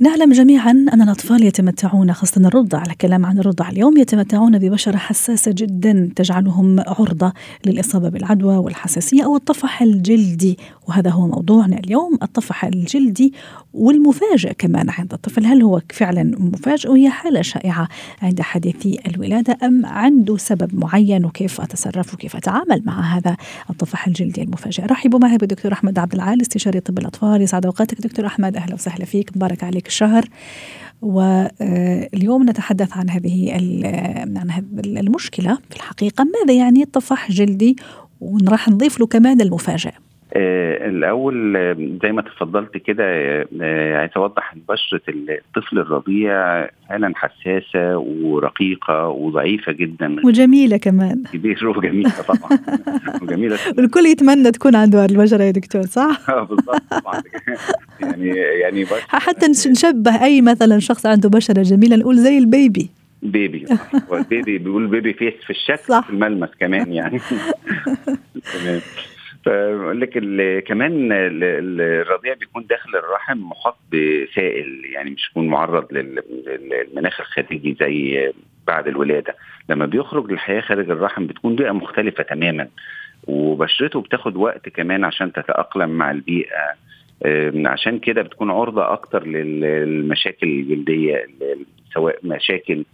نعلم 0.00 0.32
جميعا 0.32 0.70
أن 0.70 1.02
الأطفال 1.02 1.44
يتمتعون 1.44 2.12
خاصة 2.12 2.40
الرضع 2.40 2.78
على 2.78 2.94
كلام 2.94 3.26
عن 3.26 3.38
الرضع 3.38 3.68
اليوم 3.68 3.96
يتمتعون 3.96 4.58
ببشرة 4.58 4.96
حساسة 4.96 5.52
جدا 5.56 6.10
تجعلهم 6.16 6.80
عرضة 6.80 7.32
للإصابة 7.66 8.08
بالعدوى 8.08 8.56
والحساسية 8.56 9.24
أو 9.24 9.36
الطفح 9.36 9.82
الجلدي. 9.82 10.58
وهذا 10.88 11.10
هو 11.10 11.26
موضوعنا 11.26 11.78
اليوم 11.78 12.18
الطفح 12.22 12.64
الجلدي 12.64 13.32
والمفاجئ 13.74 14.54
كمان 14.58 14.90
عند 14.90 15.12
الطفل. 15.12 15.46
هل 15.46 15.62
هو 15.62 15.80
فعلا 15.92 16.22
مفاجئ 16.38 16.90
وهي 16.90 17.10
حالة 17.10 17.42
شائعة 17.42 17.88
عند 18.22 18.40
حديثي 18.40 18.98
الولادة 19.06 19.58
أم 19.62 19.86
عنده 19.86 20.36
سبب 20.36 20.74
معين؟ 20.74 21.24
وكيف 21.24 21.60
أتصرف؟ 21.60 22.14
وكيف 22.14 22.36
أتعامل 22.36 22.82
مع 22.84 23.16
هذا 23.16 23.36
الطفح 23.70 24.06
الجلدي 24.06 24.42
المفاجئ؟ 24.42 24.86
رحبوا 24.86 25.18
معي 25.18 25.36
بالدكتور 25.36 25.72
أحمد 25.72 25.98
عبد 25.98 26.14
العال 26.14 26.40
استشاري 26.40 26.80
طب 26.80 26.98
الأطفال. 26.98 27.42
يسعد 27.42 27.66
أوقاتك 27.66 28.00
دكتور 28.00 28.26
أحمد. 28.26 28.56
أهلا 28.56 28.74
وسهلا 28.74 29.04
فيك. 29.04 29.36
مبارك 29.36 29.64
عليك. 29.64 29.87
الشهر 29.88 30.28
واليوم 31.02 32.50
نتحدث 32.50 32.96
عن 32.96 33.10
هذه 33.10 33.52
عن 34.36 34.64
المشكلة 34.78 35.58
في 35.70 35.76
الحقيقة. 35.76 36.24
ماذا 36.24 36.58
يعني 36.58 36.84
طفح 36.84 37.30
جلدي؟ 37.30 37.76
وراح 38.20 38.68
نضيف 38.68 39.00
له 39.00 39.06
كمان 39.06 39.40
المفاجأة. 39.40 39.92
آه 39.92 40.07
الأول 40.36 41.52
زي 42.02 42.12
ما 42.12 42.22
تفضلت 42.22 42.76
كده 42.76 43.04
آه 43.62 43.96
عايز 43.96 44.10
اوضح 44.16 44.52
إن 44.52 44.60
بشرة 44.68 45.00
الطفل 45.08 45.78
الرضيع 45.78 46.66
فعلا 46.88 47.12
حساسة 47.16 47.98
ورقيقة 47.98 49.08
وضعيفة 49.08 49.72
جدا. 49.72 50.16
وجميلة 50.24 50.76
كمان. 50.76 51.22
كبير 51.32 51.68
وجميلة 51.68 52.12
طبعا. 52.28 52.58
وجميلة 53.22 53.58
الكل 53.78 54.06
يتمنى 54.06 54.50
تكون 54.50 54.76
عنده 54.76 55.04
البشرة 55.04 55.42
يا 55.42 55.50
دكتور 55.50 55.82
صح؟ 55.82 56.20
آه 56.30 56.42
بالظبط 56.42 56.82
طبعا. 56.90 57.22
يعني 58.00 58.28
يعني 58.36 58.86
حتى 59.08 59.46
نشبه 59.46 60.24
أي 60.24 60.40
مثلا 60.42 60.78
شخص 60.78 61.06
عنده 61.06 61.28
بشرة 61.28 61.62
جميلة 61.62 61.96
نقول 61.96 62.16
زي 62.16 62.38
ال 62.38 62.47
baby. 62.47 62.90
baby 63.22 63.66
وال 64.08 64.25
baby 64.25 64.58
بيقول 64.58 64.86
baby 64.86 65.12
face 65.12 65.34
في 65.44 65.50
الشكل 65.50 65.84
صح. 65.88 66.06
في 66.06 66.10
الملمس 66.12 66.48
كمان 66.60 66.92
يعني. 66.92 67.20
تمام. 68.34 68.80
فاقول 69.44 70.00
لك 70.00 70.10
كمان 70.66 71.08
الرضيع 71.12 72.34
بيكون 72.34 72.66
داخل 72.66 72.96
الرحم 72.96 73.38
محاط 73.38 73.76
بسائل 73.92 74.82
يعني 74.92 75.10
مش 75.10 75.30
يكون 75.30 75.46
معرض 75.48 75.92
للمناخ 75.92 77.20
الخارجي 77.20 77.76
زي 77.80 78.30
بعد 78.66 78.88
الولادة. 78.88 79.36
لما 79.68 79.86
بيخرج 79.86 80.32
للحياة 80.32 80.60
خارج 80.60 80.90
الرحم 80.90 81.26
بتكون 81.26 81.56
بيئة 81.56 81.72
مختلفة 81.72 82.22
تماما 82.22 82.68
وبشرته 83.26 84.00
بتاخد 84.00 84.36
وقت 84.36 84.68
كمان 84.68 85.04
عشان 85.04 85.32
تتأقلم 85.32 85.90
مع 85.90 86.10
البيئة. 86.10 86.74
عشان 87.66 87.98
كده 87.98 88.22
بتكون 88.22 88.50
عرضة 88.50 88.92
أكتر 88.92 89.26
للمشاكل 89.26 90.46
الجلدية 90.46 91.26
سواء 91.94 92.18
مشاكل 92.22 92.84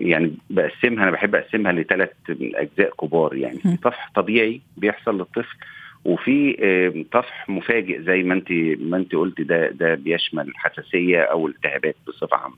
يعني 0.00 0.32
بقسمها 0.50 1.02
أنا 1.02 1.10
بحب 1.10 1.34
أقسمها 1.34 1.72
لثلاث 1.72 2.10
أجزاء 2.30 2.94
كبار 3.00 3.34
يعني 3.36 3.58
في 3.58 3.76
طفح 3.76 4.10
طبيعي 4.14 4.60
بيحصل 4.76 5.18
للطفل 5.18 5.56
وفي 6.04 7.04
طفح 7.12 7.48
مفاجئ 7.48 8.02
زي 8.02 8.22
ما 8.22 8.34
انت 8.34 8.52
ما 8.80 8.96
انت 8.96 9.14
قلت 9.14 9.40
ده 9.40 9.70
ده 9.70 9.94
بيشمل 9.94 10.48
الحساسيه 10.48 11.20
أو 11.20 11.46
الالتهابات 11.46 11.96
بصفة 12.08 12.36
عامة. 12.36 12.56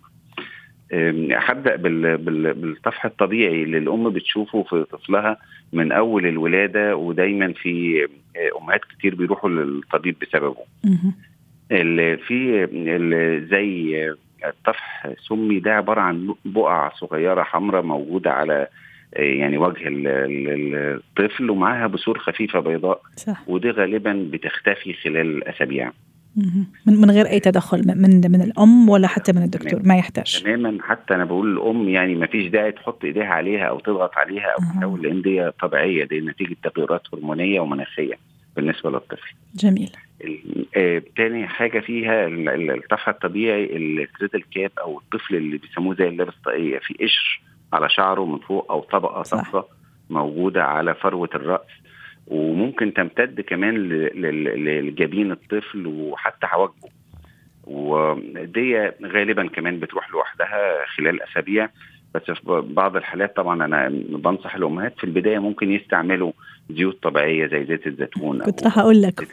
هبدأ 1.33 1.77
بالطفح 2.53 3.05
الطبيعي 3.05 3.63
اللي 3.63 3.79
الأم 3.79 4.11
بتشوفه 4.11 4.63
في 4.63 4.85
طفلها 4.93 5.37
من 5.73 5.93
أول 5.93 6.27
الولادة 6.27 6.97
ودايما 6.97 7.53
في 7.53 8.07
أمهات 8.63 8.81
كتير 8.85 9.15
بيروحوا 9.15 9.51
للطبيب 9.51 10.17
بسببه. 10.23 10.65
اللي 11.73 12.17
في 12.17 12.65
اللي 12.65 13.47
زي 13.47 14.15
الطفح 14.45 15.09
سمي 15.29 15.61
ده 15.61 15.75
عبارة 15.75 16.01
عن 16.01 16.35
بقع 16.45 16.91
صغيرة 16.95 17.43
حمراء 17.43 17.83
موجودة 17.83 18.31
على 18.31 18.67
يعني 19.13 19.59
وجه 19.59 19.83
الطفل 19.87 21.51
ومعاها 21.51 21.87
بثور 21.87 22.19
خفيفة 22.19 22.61
بيضاء 22.61 23.01
صح. 23.17 23.49
ودي 23.49 23.71
غالبا 23.71 24.29
بتختفي 24.33 24.93
خلال 24.93 25.49
أسابيع. 25.49 25.93
من 26.87 27.01
من 27.01 27.11
غير 27.11 27.27
أي 27.27 27.41
تدخل 27.41 27.79
من 27.87 28.31
من 28.31 28.43
الأم 28.43 28.89
ولا 28.89 29.09
حتى 29.09 29.33
من 29.33 29.43
الدكتور؟ 29.43 29.81
ما 29.85 29.97
يحتاج. 29.97 30.43
تماما. 30.43 30.79
حتى 30.83 31.15
أنا 31.15 31.25
بقول 31.25 31.53
للام 31.53 31.89
يعني 31.89 32.15
ما 32.15 32.27
فيش 32.27 32.47
داعي 32.47 32.73
تحط 32.73 33.05
إيديها 33.05 33.27
عليها 33.27 33.65
أو 33.65 33.81
تضغط 33.81 34.17
عليها 34.17 34.47
أو 34.47 34.59
تحاول 34.59 35.03
لأن 35.03 35.23
دي 35.23 35.51
طبيعية 35.51 36.05
دي 36.05 36.21
نتيجة 36.21 36.57
تغيرات 36.63 37.03
هرمونية 37.15 37.61
ومناخية. 37.61 38.15
بالنسبة 38.59 38.91
للطفل. 38.91 39.35
جميل. 39.55 39.91
تاني 41.17 41.47
حاجة 41.49 41.81
فيها 41.81 42.27
الطفح 42.29 43.09
الطبيعي 43.09 43.77
الكريتل 43.77 44.43
كاب 44.55 44.71
أو 44.79 44.99
الطفل 44.99 45.37
اللي 45.37 45.59
بيسموه 45.59 45.95
زي 45.95 46.09
اللبس 46.09 46.35
طاقية 46.45 46.79
في 46.79 46.95
قشر 46.95 47.41
على 47.73 47.89
شعره 47.89 48.25
من 48.25 48.39
فوق 48.39 48.73
أو 48.73 48.81
طبقة 48.81 49.23
صفراء 49.23 49.69
موجودة 50.11 50.65
على 50.65 50.95
فروة 50.95 51.31
الرأس. 51.35 51.71
وممكن 52.27 52.95
تمتد 52.95 53.41
كمان 53.41 53.89
لجبين 54.89 55.33
الطفل 55.33 55.87
وحتى 55.87 56.47
حواجبه 56.47 56.89
ودي 57.65 58.91
غالبا 59.05 59.49
كمان 59.49 59.81
بتروح 59.81 60.11
لوحدها 60.11 60.87
خلال 60.97 61.23
أسابيع. 61.23 61.69
بس 62.15 62.23
في 62.23 62.65
بعض 62.67 62.97
الحالات 62.97 63.37
طبعا 63.37 63.65
أنا 63.65 63.89
بنصح 64.09 64.55
الأمهات 64.55 64.99
في 64.99 65.05
البداية 65.05 65.39
ممكن 65.39 65.73
يستعملوا 65.73 66.33
زيوت 66.71 67.03
طبيعية 67.03 67.47
زي 67.47 67.65
زيت 67.65 67.87
الزيتون 67.87 68.43
كنت 68.43 68.65
راح 68.65 68.79
أقول 68.79 69.03
لك. 69.03 69.29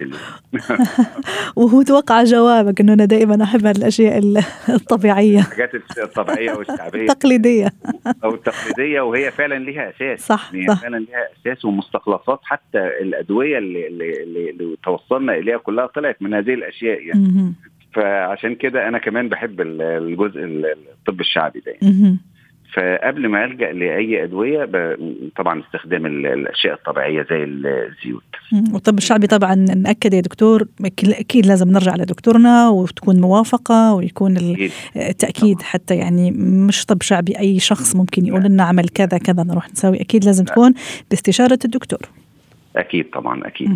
وهو 1.55 1.81
توقع 1.81 2.23
جوابك 2.23 2.81
إنه 2.81 2.93
أنا 2.93 3.05
دائما 3.05 3.43
أحب 3.43 3.65
الأشياء 3.65 4.21
الطبيعية. 4.69 5.39
الحاجات 5.39 5.71
الطبيعية 5.97 6.51
والشعبيه 6.51 7.01
التقليدية. 7.01 7.71
أو 8.23 8.33
التقليدية 8.33 9.01
وهي 9.01 9.31
فعلا 9.31 9.55
ليها 9.55 9.89
أساس. 9.89 10.27
صح 10.27 10.49
هي 10.53 10.67
صح. 10.67 10.81
فعلا 10.81 10.97
ليها 10.97 11.27
أساس 11.41 11.65
ومستخلصات 11.65 12.39
حتى 12.43 12.79
الأدوية 13.01 13.57
اللي, 13.57 13.87
اللي, 13.87 14.49
اللي 14.49 14.77
توصلنا 14.83 15.33
إليها 15.33 15.57
كلها 15.57 15.85
طلعت 15.85 16.21
من 16.21 16.33
هذه 16.33 16.53
الأشياء 16.53 17.01
يعني. 17.01 17.53
فعشان 17.93 18.55
كده 18.55 18.87
أنا 18.87 18.97
كمان 18.97 19.29
بحب 19.29 19.61
الجزء 19.61 20.39
الطب 20.43 21.19
الشعبي 21.19 21.59
ده 21.59 21.71
يعني. 21.81 22.17
فقبل 22.75 23.27
ما 23.27 23.45
ألجأ 23.45 23.71
لأي 23.71 24.23
أدوية 24.23 24.69
طبعا 25.35 25.61
استخدام 25.61 26.05
الأشياء 26.05 26.73
الطبيعية 26.73 27.25
زي 27.29 27.43
الزيوت. 27.43 28.23
والطب 28.73 28.97
الشعبي 28.97 29.27
طبعا 29.27 29.55
نأكد 29.55 30.13
يا 30.13 30.21
دكتور 30.21 30.67
أكيد 30.85 31.45
لازم 31.45 31.71
نرجع 31.71 31.95
لدكتورنا 31.95 32.69
وتكون 32.69 33.21
موافقة 33.21 33.93
ويكون 33.93 34.37
التأكيد 34.95 35.57
طبعا. 35.57 35.67
حتى 35.67 35.95
يعني 35.95 36.31
مش 36.67 36.85
طب 36.85 37.01
شعبي 37.01 37.39
أي 37.39 37.59
شخص 37.59 37.95
ممكن 37.95 38.25
يقول 38.25 38.43
لنا 38.43 38.63
عمل 38.63 38.89
كذا 38.89 39.17
كذا 39.17 39.43
نروح 39.43 39.69
نسوي. 39.69 40.01
أكيد 40.01 40.25
لازم 40.25 40.43
لا. 40.43 40.51
تكون 40.51 40.73
باستشارة 41.09 41.59
الدكتور. 41.65 41.99
أكيد 42.75 43.09
طبعا 43.09 43.47
أكيد. 43.47 43.69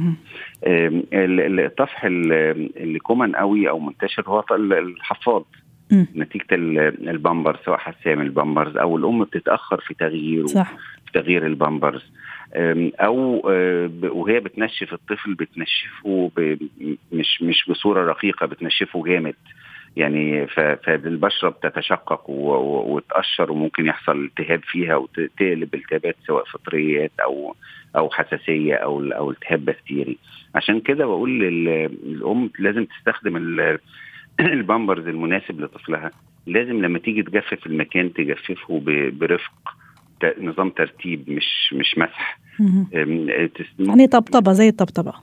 الطفح 0.63 2.03
اللي 2.05 2.99
common 2.99 3.35
قوي 3.35 3.69
أو 3.69 3.79
منتشر 3.79 4.23
هو 4.27 4.43
الحفاض. 4.51 5.45
م. 5.91 6.05
نتيجة 6.15 6.45
البامبرز 6.51 7.59
سواء 7.65 7.77
حسام 7.77 8.21
البامبرز 8.21 8.77
أو 8.77 8.97
الأم 8.97 9.23
بتتأخر 9.23 9.81
في 9.81 9.93
تغييره 9.93 10.45
صح. 10.45 10.71
في 11.05 11.11
تغيير 11.13 11.45
البامبرز 11.45 12.03
أو 12.55 13.49
آه، 13.49 13.89
وهي 14.03 14.39
بتنشف 14.39 14.93
الطفل 14.93 15.33
بتنشفه 15.33 16.31
مش 17.11 17.41
مش 17.41 17.65
بصورة 17.69 18.05
رقيقة 18.05 18.45
بتنشفه 18.45 19.03
جامد 19.03 19.35
يعني 19.97 20.47
فالبشرة 20.83 21.49
بتتشقق 21.49 22.29
وتقشر 22.29 23.51
وممكن 23.51 23.85
يحصل 23.85 24.25
التهاب 24.25 24.61
فيها 24.63 24.95
وتقلب 24.95 25.75
التهابات 25.75 26.15
سواء 26.27 26.45
فطريات 26.45 27.11
أو 27.23 27.55
أو 27.95 28.09
حساسية 28.09 28.75
أو 28.75 29.01
أو 29.03 29.31
التهاب 29.31 29.65
بكتيري 29.65 30.17
عشان 30.55 30.79
كده 30.79 31.05
بقول 31.05 31.39
للام 31.39 32.49
لازم 32.59 32.85
تستخدم 32.85 33.37
البامبرز 34.57 35.07
المناسب 35.07 35.61
لطفلها 35.61 36.11
لازم 36.47 36.81
لما 36.81 36.99
تيجي 36.99 37.23
تجفف 37.23 37.65
المكان 37.65 38.13
تجففه 38.13 38.81
برفق 39.11 39.75
نظام 40.39 40.69
ترتيب 40.69 41.29
مش 41.29 41.73
مش 41.73 41.97
مسح. 41.97 42.39
يعني 43.79 44.07
طبطبة 44.07 44.51
زي 44.51 44.69
الطبطبة. 44.69 45.13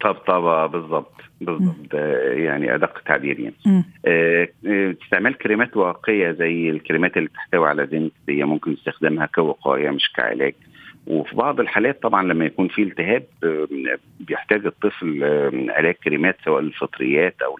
طبطبة 0.00 0.66
بالظبط 0.66 1.20
بالظبط 1.40 1.94
يعني 2.22 2.74
أدق 2.74 2.98
تعبير 2.98 3.40
يعني. 3.40 3.84
آه 4.06 4.48
استعمال 5.04 5.38
كريمات 5.38 5.76
واقية 5.76 6.30
زي 6.30 6.70
الكريمات 6.70 7.16
اللي 7.16 7.28
تحتوي 7.28 7.68
على 7.68 7.86
زنك 7.86 8.12
هي 8.28 8.44
ممكن 8.44 8.72
استخدامها 8.72 9.26
كوقاية 9.26 9.90
مش 9.90 10.12
كعلاج. 10.12 10.54
وفي 11.06 11.36
بعض 11.36 11.60
الحالات 11.60 12.02
طبعا 12.02 12.22
لما 12.22 12.44
يكون 12.44 12.68
في 12.68 12.82
التهاب 12.82 13.24
بيحتاج 14.20 14.66
الطفل 14.66 15.24
علاج 15.70 15.94
كريمات 15.94 16.36
سواء 16.44 16.60
للفطريات 16.60 17.42
أو 17.42 17.56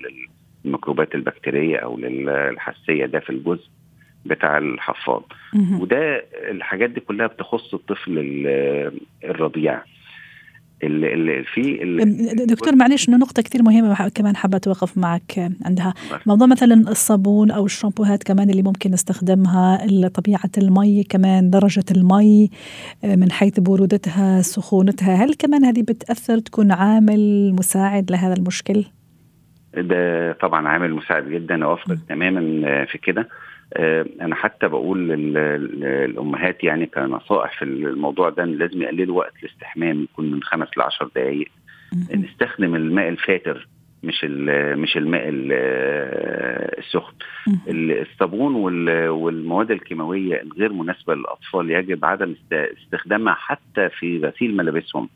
للميكروبات 0.68 1.14
البكتيرية 1.14 1.76
أو 1.76 1.98
للحساسية 1.98 3.06
ده 3.06 3.20
في 3.20 3.30
الجزء 3.30 3.68
بتاع 4.26 4.58
الحفاض. 4.58 5.22
وده 5.80 6.24
الحاجات 6.50 6.90
دي 6.90 7.00
كلها 7.00 7.26
بتخص 7.26 7.74
الطفل 7.74 8.14
الرضيع. 9.24 9.82
اللي 10.82 11.44
في 11.54 11.78
دكتور 12.48 12.76
معلش 12.76 13.08
إنه 13.08 13.16
نقطة 13.16 13.42
كثير 13.42 13.62
مهمة 13.62 14.08
كمان 14.08 14.36
حابة 14.36 14.56
أتوقف 14.56 14.98
معك 14.98 15.50
عندها. 15.64 15.94
موضوع 16.26 16.46
مثلا 16.46 16.74
الصابون 16.90 17.50
أو 17.50 17.66
الشامبوهات 17.66 18.22
كمان 18.22 18.50
اللي 18.50 18.62
ممكن 18.62 18.90
نستخدمها 18.90 19.86
طبيعة 20.08 20.50
المي 20.58 21.04
كمان 21.04 21.50
درجة 21.50 21.84
المي 21.90 22.50
آه، 23.04 23.16
من 23.16 23.32
حيث 23.32 23.60
برودتها 23.60 24.42
سخونتها 24.42 25.14
هل 25.14 25.34
كمان 25.34 25.64
هذه 25.64 25.82
بتأثر 25.82 26.38
تكون 26.38 26.72
عامل 26.72 27.54
مساعد 27.58 28.10
لهذا 28.10 28.34
المشكل؟ 28.34 28.84
ده 29.74 30.32
طبعا 30.32 30.68
عامل 30.68 30.94
مساعد 30.94 31.28
جدا 31.28 31.64
اوافقك 31.64 31.98
تماما 32.08 32.84
في 32.84 32.98
كده. 32.98 33.28
آه، 33.74 34.06
أنا 34.20 34.34
حتى 34.34 34.68
بقول 34.68 35.08
للأمهات 35.08 36.64
يعني 36.64 36.86
كنصائح 36.86 37.58
في 37.58 37.64
الموضوع 37.64 38.30
ده 38.30 38.44
لازم 38.44 38.82
يقللوا 38.82 39.18
وقت 39.18 39.32
الاستحمام 39.42 40.02
يكون 40.02 40.30
من 40.30 40.42
خمس 40.42 40.68
ل 40.76 40.80
10 40.80 41.10
دقائق 41.16 41.48
نستخدم 42.14 42.74
الماء 42.74 43.08
الفاتر 43.08 43.68
مش 44.02 44.24
مش 44.74 44.96
الماء 44.96 45.24
السخن. 46.78 47.12
الصابون 47.68 48.54
والمواد 49.08 49.70
الكيماوية 49.70 50.42
الغير 50.42 50.72
مناسبة 50.72 51.14
للأطفال 51.14 51.70
يجب 51.70 52.04
عدم 52.04 52.34
استخدامها 52.52 53.34
حتى 53.34 53.88
في 53.88 54.18
غسيل 54.18 54.56
ملابسهم. 54.56 55.08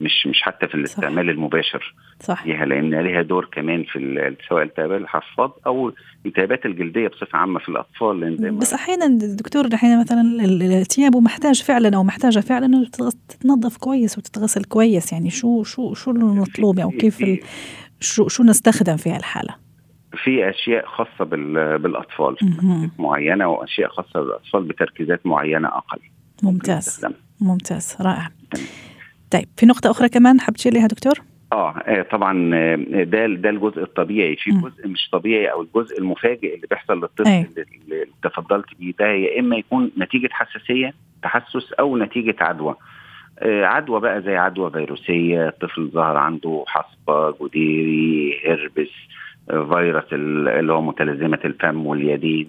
مش 0.00 0.26
مش 0.26 0.42
حتى 0.42 0.68
في 0.68 0.74
الاستعمال 0.74 1.24
صح. 1.24 1.30
المباشر 1.30 1.94
صح. 2.20 2.46
ليها 2.46 2.64
لأن 2.64 2.94
ليها 2.94 3.22
دور 3.22 3.48
كمان 3.52 3.84
في 3.84 4.36
سواء 4.48 4.62
التهابات 4.62 5.00
الحفاض 5.00 5.58
أو 5.66 5.92
الالتهابات 6.24 6.66
الجلدية 6.66 7.08
بصفة 7.08 7.38
عامة 7.38 7.58
في 7.58 7.68
الأطفال 7.68 8.20
لأن 8.20 8.58
بس 8.58 8.72
أحيانا 8.72 9.18
دكتور 9.36 9.68
أحيانا 9.74 10.00
مثلا 10.00 10.44
الثياب 10.80 11.16
محتاج 11.16 11.62
فعلا 11.62 11.96
أو 11.96 12.04
محتاجة 12.04 12.40
فعلا 12.40 12.66
إنه 12.66 12.86
تتنظف 13.28 13.76
كويس 13.76 14.18
وتتغسل 14.18 14.64
كويس 14.64 15.12
يعني 15.12 15.30
شو 15.30 15.62
شو 15.62 15.94
شو 15.94 16.10
المطلوب 16.10 16.78
أو 16.78 16.90
كيف 16.90 17.24
شو 18.00 18.28
شو 18.28 18.42
نستخدم 18.42 18.96
في 18.96 19.10
هالحالة؟ 19.10 19.54
في 20.24 20.50
أشياء 20.50 20.86
خاصة 20.86 21.24
بالأطفال 21.76 22.36
معينة 22.98 23.48
وأشياء 23.48 23.88
خاصة 23.88 24.20
بالأطفال 24.20 24.62
بتركيزات 24.62 25.26
معينة 25.26 25.68
أقل. 25.68 25.98
ممتاز. 26.42 27.06
ممتاز. 27.40 27.96
رائع. 28.00 28.28
طيب 29.30 29.48
في 29.56 29.66
نقطة 29.66 29.90
أخرى 29.90 30.08
كمان 30.08 30.40
حاب 30.40 30.54
تشير 30.54 30.74
لها 30.74 30.86
دكتور؟ 30.86 31.14
آه, 31.52 31.70
آه، 31.78 32.02
طبعا 32.02 32.50
آه، 32.54 32.76
ده 33.04 33.26
ده 33.26 33.50
الجزء 33.50 33.82
الطبيعي. 33.82 34.36
في 34.36 34.50
جزء 34.50 34.88
مش 34.88 35.08
طبيعي 35.12 35.46
أو 35.52 35.62
الجزء 35.62 35.98
المفاجئ 35.98 36.54
اللي 36.54 36.66
بيحصل 36.70 37.00
للطفل 37.00 37.28
اللي 37.28 38.06
تفضلت 38.22 38.66
بيه 38.78 38.92
ده 38.98 39.06
يا 39.06 39.40
إما 39.40 39.56
يكون 39.56 39.90
نتيجة 39.98 40.28
حساسية 40.32 40.94
تحسس 41.22 41.72
أو 41.72 41.96
نتيجة 41.98 42.36
عدوى. 42.40 42.74
آه، 43.38 43.64
عدوى 43.64 44.00
بقى 44.00 44.22
زي 44.22 44.36
عدوى 44.36 44.70
فيروسية 44.70 45.48
الطفل 45.48 45.90
ظهر 45.94 46.16
عنده 46.16 46.64
حصبة 46.66 47.34
جديري 47.46 48.40
هربس 48.46 48.90
فيروس 49.46 50.12
اللي 50.12 50.72
هو 50.72 50.82
متلازمة 50.82 51.38
الفم 51.44 51.86
واليدين. 51.86 52.48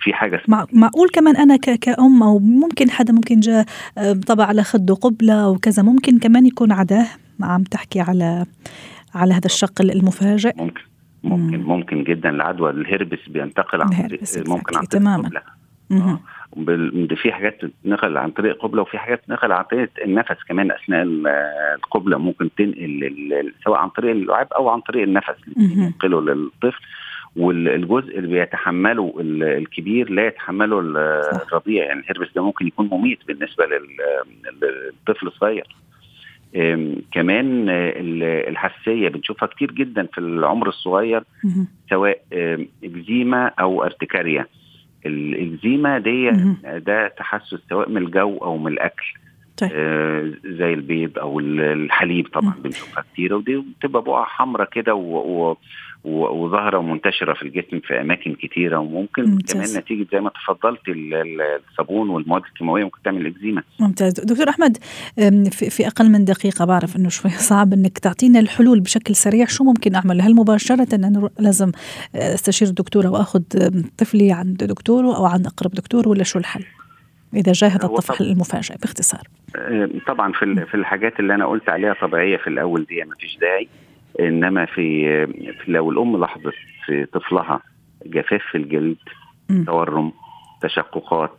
في 0.00 0.12
حاجة 0.12 0.42
مع 0.48 0.66
معقول 0.72 1.08
كمان 1.08 1.36
أنا 1.36 1.56
كأم 1.56 2.22
أو 2.22 2.38
ممكن 2.38 2.90
حدا 2.90 3.12
ممكن 3.12 3.40
جاء 3.40 3.64
آه، 3.98 4.12
طبع 4.12 4.44
على 4.44 4.62
خده 4.62 4.94
قبلة 4.94 5.44
أو 5.44 5.58
كذا 5.58 5.82
ممكن 5.82 6.18
كمان 6.18 6.46
يكون 6.46 6.72
عداه؟ 6.72 7.06
عم 7.42 7.62
تحكي 7.62 8.00
على 8.00 8.46
على 9.14 9.34
هذا 9.34 9.46
الشق 9.46 9.80
المفاجئ؟ 9.80 10.52
ممكن 10.56 10.80
ممكن 11.24 11.58
مم. 11.58 11.68
ممكن 11.68 12.04
جدا 12.04 12.30
العدوى 12.30 12.70
الهربس 12.70 13.28
بينتقل 13.28 13.82
عن 13.82 13.88
طريق 13.88 14.20
ممكن 14.48 14.76
عن 14.76 14.84
طريق 14.84 15.02
تماما. 15.02 15.30
آه. 15.92 16.20
في 17.16 17.32
حاجات 17.32 17.60
تتنقل 17.60 18.16
عن 18.16 18.30
طريق 18.30 18.62
قبلة 18.62 18.82
وفي 18.82 18.98
حاجات 18.98 19.24
تتنقل 19.24 19.52
عن 19.52 19.64
طريق 19.64 19.90
النفس 20.04 20.36
كمان 20.48 20.70
أثناء 20.70 21.06
القبلة 21.74 22.18
ممكن 22.18 22.50
تنقل 22.58 23.52
سواء 23.64 23.78
عن 23.78 23.88
طريق 23.88 24.10
اللعاب 24.10 24.52
أو 24.52 24.68
عن 24.68 24.80
طريق 24.80 25.02
النفس 25.02 25.34
ينقله 25.56 26.20
للطفل. 26.20 26.80
والجزء 27.38 28.18
اللي 28.18 28.28
بيتحمله 28.28 29.14
الكبير 29.20 30.10
لا 30.10 30.26
يتحمله 30.26 30.80
الرضيع. 30.80 31.84
يعني 31.84 32.00
الهربس 32.00 32.34
ده 32.34 32.42
ممكن 32.44 32.66
يكون 32.66 32.88
مميت 32.92 33.18
بالنسبة 33.28 33.64
للطفل 34.62 35.26
الصغير. 35.26 35.66
كمان 37.12 37.68
الحساسية 38.48 39.08
بنشوفها 39.08 39.46
كتير 39.46 39.72
جدا 39.72 40.06
في 40.12 40.18
العمر 40.18 40.68
الصغير 40.68 41.22
سواء 41.90 42.22
إكزيما 42.84 43.46
أو 43.46 43.84
ارتكاريا 43.84 44.46
الاكزيما 45.06 45.98
دي 45.98 46.30
ده 46.64 47.08
تحسس 47.08 47.58
سواء 47.70 47.88
من 47.88 47.96
الجو 48.02 48.36
أو 48.38 48.58
من 48.58 48.72
الأكل. 48.72 49.06
طيب. 49.58 49.70
آه 49.74 50.32
زي 50.44 50.74
البيض 50.74 51.18
أو 51.18 51.40
الحليب 51.40 52.28
طبعا 52.28 52.54
بنشوفها 52.64 53.04
كتير 53.12 53.34
ودي 53.34 53.56
بتبقى 53.56 54.02
بقع 54.02 54.24
حمراء 54.24 54.68
كده 54.70 54.94
وظاهرة 56.04 56.78
ومنتشرة 56.78 57.34
في 57.34 57.42
الجسم 57.42 57.80
في 57.80 58.00
أماكن 58.00 58.36
كثيره 58.42 58.78
وممكن 58.78 59.24
ممتاز. 59.24 59.52
كمان 59.52 59.82
نتيجة 59.82 60.06
زي 60.12 60.20
ما 60.20 60.30
تفضلت 60.30 60.80
الصابون 60.88 62.10
والمواد 62.10 62.42
الكيماوية 62.42 62.84
ممكن 62.84 63.02
تعمل 63.02 63.26
إكزيما 63.26 63.62
ممتاز 63.80 64.12
دكتور 64.12 64.48
أحمد 64.48 64.76
في 65.50 65.86
أقل 65.86 66.10
من 66.10 66.24
دقيقة 66.24 66.64
بعرف 66.64 66.96
إنه 66.96 67.08
شوي 67.08 67.30
صعب 67.50 67.72
إنك 67.72 67.98
تعطينا 67.98 68.40
الحلول 68.40 68.80
بشكل 68.80 69.14
سريع 69.14 69.46
شو 69.46 69.64
ممكن 69.64 69.94
أعمل 69.94 70.20
هل 70.20 70.34
مباشرة 70.34 70.94
أنا 70.94 71.30
لازم 71.38 71.72
أستشير 72.14 72.68
الدكتور 72.68 73.06
أو 73.06 73.16
اخذ 73.16 73.42
طفلي 73.98 74.32
عند 74.32 74.64
دكتور 74.64 75.04
أو 75.04 75.26
عند 75.26 75.46
أقرب 75.46 75.70
دكتور 75.70 76.08
ولا 76.08 76.24
شو 76.24 76.38
الحل؟ 76.38 76.64
إذا 77.34 77.52
جاء 77.52 77.70
هذا 77.70 77.84
الطفح 77.86 78.20
المفاجئ 78.20 78.76
باختصار. 78.76 79.22
طبعا 80.06 80.32
في 80.32 80.66
في 80.66 80.74
الحاجات 80.74 81.20
اللي 81.20 81.34
أنا 81.34 81.46
قلت 81.46 81.68
عليها 81.68 81.94
طبيعية 82.00 82.36
في 82.36 82.46
الأول 82.46 82.84
دي 82.84 83.04
ما 83.04 83.14
فيش 83.20 83.38
داعي 83.38 83.68
إنما 84.20 84.64
في, 84.66 85.26
في 85.64 85.72
لو 85.72 85.90
الأم 85.90 86.16
لاحظت 86.20 86.54
في 86.86 87.06
طفلها 87.06 87.60
جفاف 88.06 88.42
في 88.50 88.58
الجلد 88.58 88.96
تورم 89.66 90.12
تشققات 90.62 91.38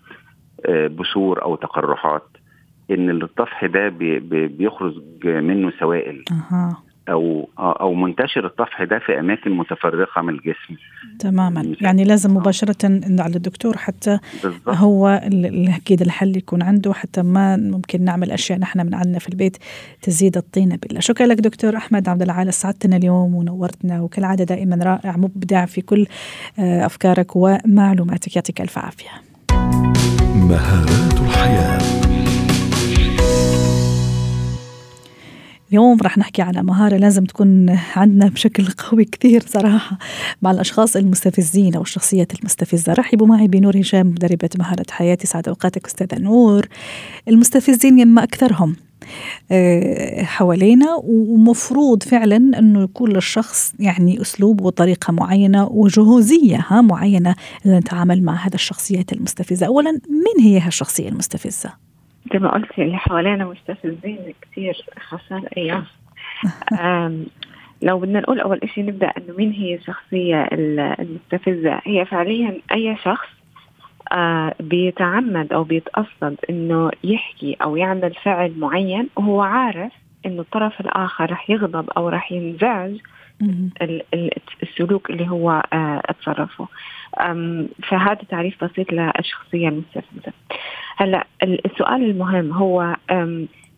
آه، 0.65 0.87
بثور 0.87 1.41
أو 1.43 1.55
تقرحات 1.55 2.27
إن 2.91 3.09
الطفح 3.21 3.65
ده 3.65 3.89
بي 3.89 4.19
بيخرج 4.47 5.01
منه 5.25 5.71
سوائل. 5.79 6.23
أو 7.09 7.49
أو 7.59 7.93
منتشر 7.93 8.45
الطفح 8.45 8.83
ده 8.83 8.99
في 8.99 9.19
أماكن 9.19 9.51
متفرقة 9.51 10.21
من 10.21 10.33
الجسم. 10.33 10.75
تماما. 11.19 11.75
يعني 11.81 12.03
لازم 12.03 12.33
مباشرة 12.37 13.01
على 13.19 13.35
الدكتور 13.35 13.77
حتى 13.77 14.19
بالضبط. 14.43 14.75
هو 14.75 15.21
أكيد 15.75 16.01
الحل 16.01 16.37
يكون 16.37 16.61
عنده 16.61 16.93
حتى 16.93 17.21
ما 17.21 17.57
ممكن 17.57 18.03
نعمل 18.03 18.31
أشياء 18.31 18.59
نحن 18.59 18.85
من 18.85 18.93
عندنا 18.93 19.19
في 19.19 19.29
البيت 19.29 19.57
تزيد 20.01 20.37
الطينه 20.37 20.77
بالله. 20.83 20.99
شكرا 20.99 21.27
لك 21.27 21.37
دكتور 21.37 21.75
أحمد 21.75 22.09
عبد 22.09 22.21
العال 22.21 22.53
سعدتنا 22.53 22.95
اليوم 22.95 23.35
ونورتنا 23.35 24.01
وكالعادة 24.01 24.43
دائما 24.43 24.75
رائع 24.83 25.17
مبدع 25.17 25.65
في 25.65 25.81
كل 25.81 26.05
آه، 26.59 26.85
أفكارك 26.85 27.35
ومعلوماتك. 27.35 28.35
يعطيك 28.35 28.61
ألف 28.61 28.77
عافية. 28.77 29.09
مهارات 30.35 31.13
الحياة. 31.21 31.98
اليوم 35.69 35.97
رح 36.01 36.17
نحكي 36.17 36.41
على 36.41 36.63
مهارة 36.63 36.97
لازم 36.97 37.25
تكون 37.25 37.69
عندنا 37.95 38.29
بشكل 38.29 38.65
قوي 38.65 39.05
كثير 39.05 39.43
صراحة 39.47 39.97
مع 40.41 40.51
الأشخاص 40.51 40.95
المستفزين 40.95 41.75
أو 41.75 41.81
الشخصيات 41.81 42.39
المستفزة. 42.39 42.93
رحبوا 42.93 43.27
معي 43.27 43.47
بنور 43.47 43.79
هشام 43.79 44.07
مدربة 44.07 44.49
مهارة 44.59 44.85
حياتي. 44.89 45.27
سعد 45.27 45.47
أوقاتك 45.47 45.85
أستاذة 45.85 46.19
نور. 46.19 46.67
المستفزين 47.27 47.99
يما 47.99 48.23
أكثرهم 48.23 48.75
آه، 49.51 50.23
حوالينا. 50.23 50.99
ومفروض 51.03 52.03
فعلا 52.03 52.35
إنه 52.35 52.83
يكون 52.83 53.11
للشخص 53.11 53.73
يعني 53.79 54.21
أسلوب 54.21 54.61
وطريقة 54.61 55.11
معينة 55.13 55.67
وجهوزية 55.71 56.65
ها 56.67 56.81
معينة 56.81 57.35
لنتعامل 57.65 58.23
مع 58.23 58.35
هذا 58.35 58.55
الشخصيات 58.55 59.13
المستفزة، 59.13 59.65
اولا 59.65 59.91
من 59.91 60.43
هي 60.43 60.59
هالشخصية 60.59 61.09
المستفزة؟ 61.09 61.88
زي 62.33 62.39
ما 62.39 62.53
قلتي 62.53 62.83
اللي 62.83 62.97
حوالينا 62.97 63.45
مستفزين 63.45 64.33
كثير 64.41 64.85
خاصة 64.99 65.37
الأيام. 65.37 65.85
لو 67.81 67.99
بدنا 67.99 68.19
نقول 68.19 68.39
أول 68.39 68.59
إشي 68.63 68.81
نبدأ 68.81 69.07
إنه 69.07 69.33
مين 69.37 69.51
هي 69.51 69.75
الشخصية 69.75 70.49
المستفزة؟ 70.51 71.81
هي 71.85 72.05
فعليا 72.05 72.61
أي 72.71 72.97
شخص 73.03 73.27
آه 74.11 74.55
بيتعمد 74.59 75.53
أو 75.53 75.63
بيتقصد 75.63 76.35
إنه 76.49 76.91
يحكي 77.03 77.57
أو 77.63 77.75
يعمل 77.75 78.13
فعل 78.23 78.53
معين 78.57 79.09
وهو 79.15 79.41
عارف 79.41 79.91
إنه 80.25 80.41
الطرف 80.41 80.81
الآخر 80.81 81.31
رح 81.31 81.49
يغضب 81.49 81.89
أو 81.89 82.09
رح 82.09 82.31
ينزعج 82.31 82.95
السلوك 84.63 85.09
اللي 85.09 85.29
هو 85.29 85.63
آه 85.73 86.01
تصرفه 86.21 86.67
فهذا 87.89 88.21
تعريف 88.29 88.63
بسيط 88.63 88.91
للشخصية 88.91 89.69
المستفزة 89.69 90.33
هلأ 90.97 91.27
السؤال 91.43 92.03
المهم 92.03 92.51
هو 92.51 92.95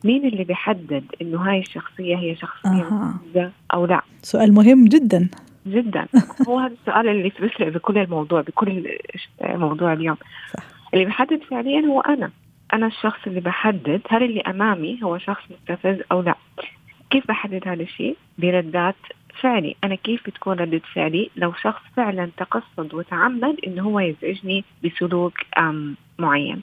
مين 0.03 0.25
اللي 0.25 0.43
بيحدد 0.43 1.03
إنه 1.21 1.49
هاي 1.49 1.59
الشخصية 1.59 2.17
هي 2.17 2.35
شخصية 2.35 2.83
مستفزه 2.93 3.51
أو 3.73 3.85
لأ؟ 3.85 4.01
سؤال 4.21 4.53
مهم 4.53 4.85
جدا. 4.85 5.29
جدا. 5.67 6.07
هو 6.47 6.59
هذا 6.59 6.73
السؤال 6.81 7.07
اللي 7.07 7.31
بيفرق 7.39 7.67
بكل 7.67 7.97
الموضوع 7.97 8.41
بكل 8.41 8.97
موضوع 9.43 9.93
اليوم. 9.93 10.17
صح. 10.53 10.63
اللي 10.93 11.05
بيحدد 11.05 11.41
فعليا 11.49 11.79
هو 11.79 12.01
أنا. 12.01 12.31
أنا 12.73 12.87
الشخص 12.87 13.19
اللي 13.27 13.39
بحدد 13.39 14.01
هل 14.09 14.23
اللي 14.23 14.41
أمامي 14.41 15.03
هو 15.03 15.17
شخص 15.17 15.43
مستفز 15.51 15.97
أو 16.11 16.21
لأ. 16.21 16.35
كيف 17.09 17.27
بحدد 17.27 17.67
هذا 17.67 17.83
الشيء؟ 17.83 18.17
بردات 18.37 18.95
فعلي 19.41 19.75
أنا 19.83 19.95
كيف 19.95 20.27
بتكون 20.27 20.59
ردة 20.59 20.81
فعلي 20.93 21.29
لو 21.35 21.53
شخص 21.53 21.81
فعلا 21.95 22.29
تقصد 22.37 22.93
وتعمد 22.93 23.55
إنه 23.67 23.83
هو 23.83 23.99
يزعجني 23.99 24.63
بسلوك 24.85 25.33
معين. 26.19 26.61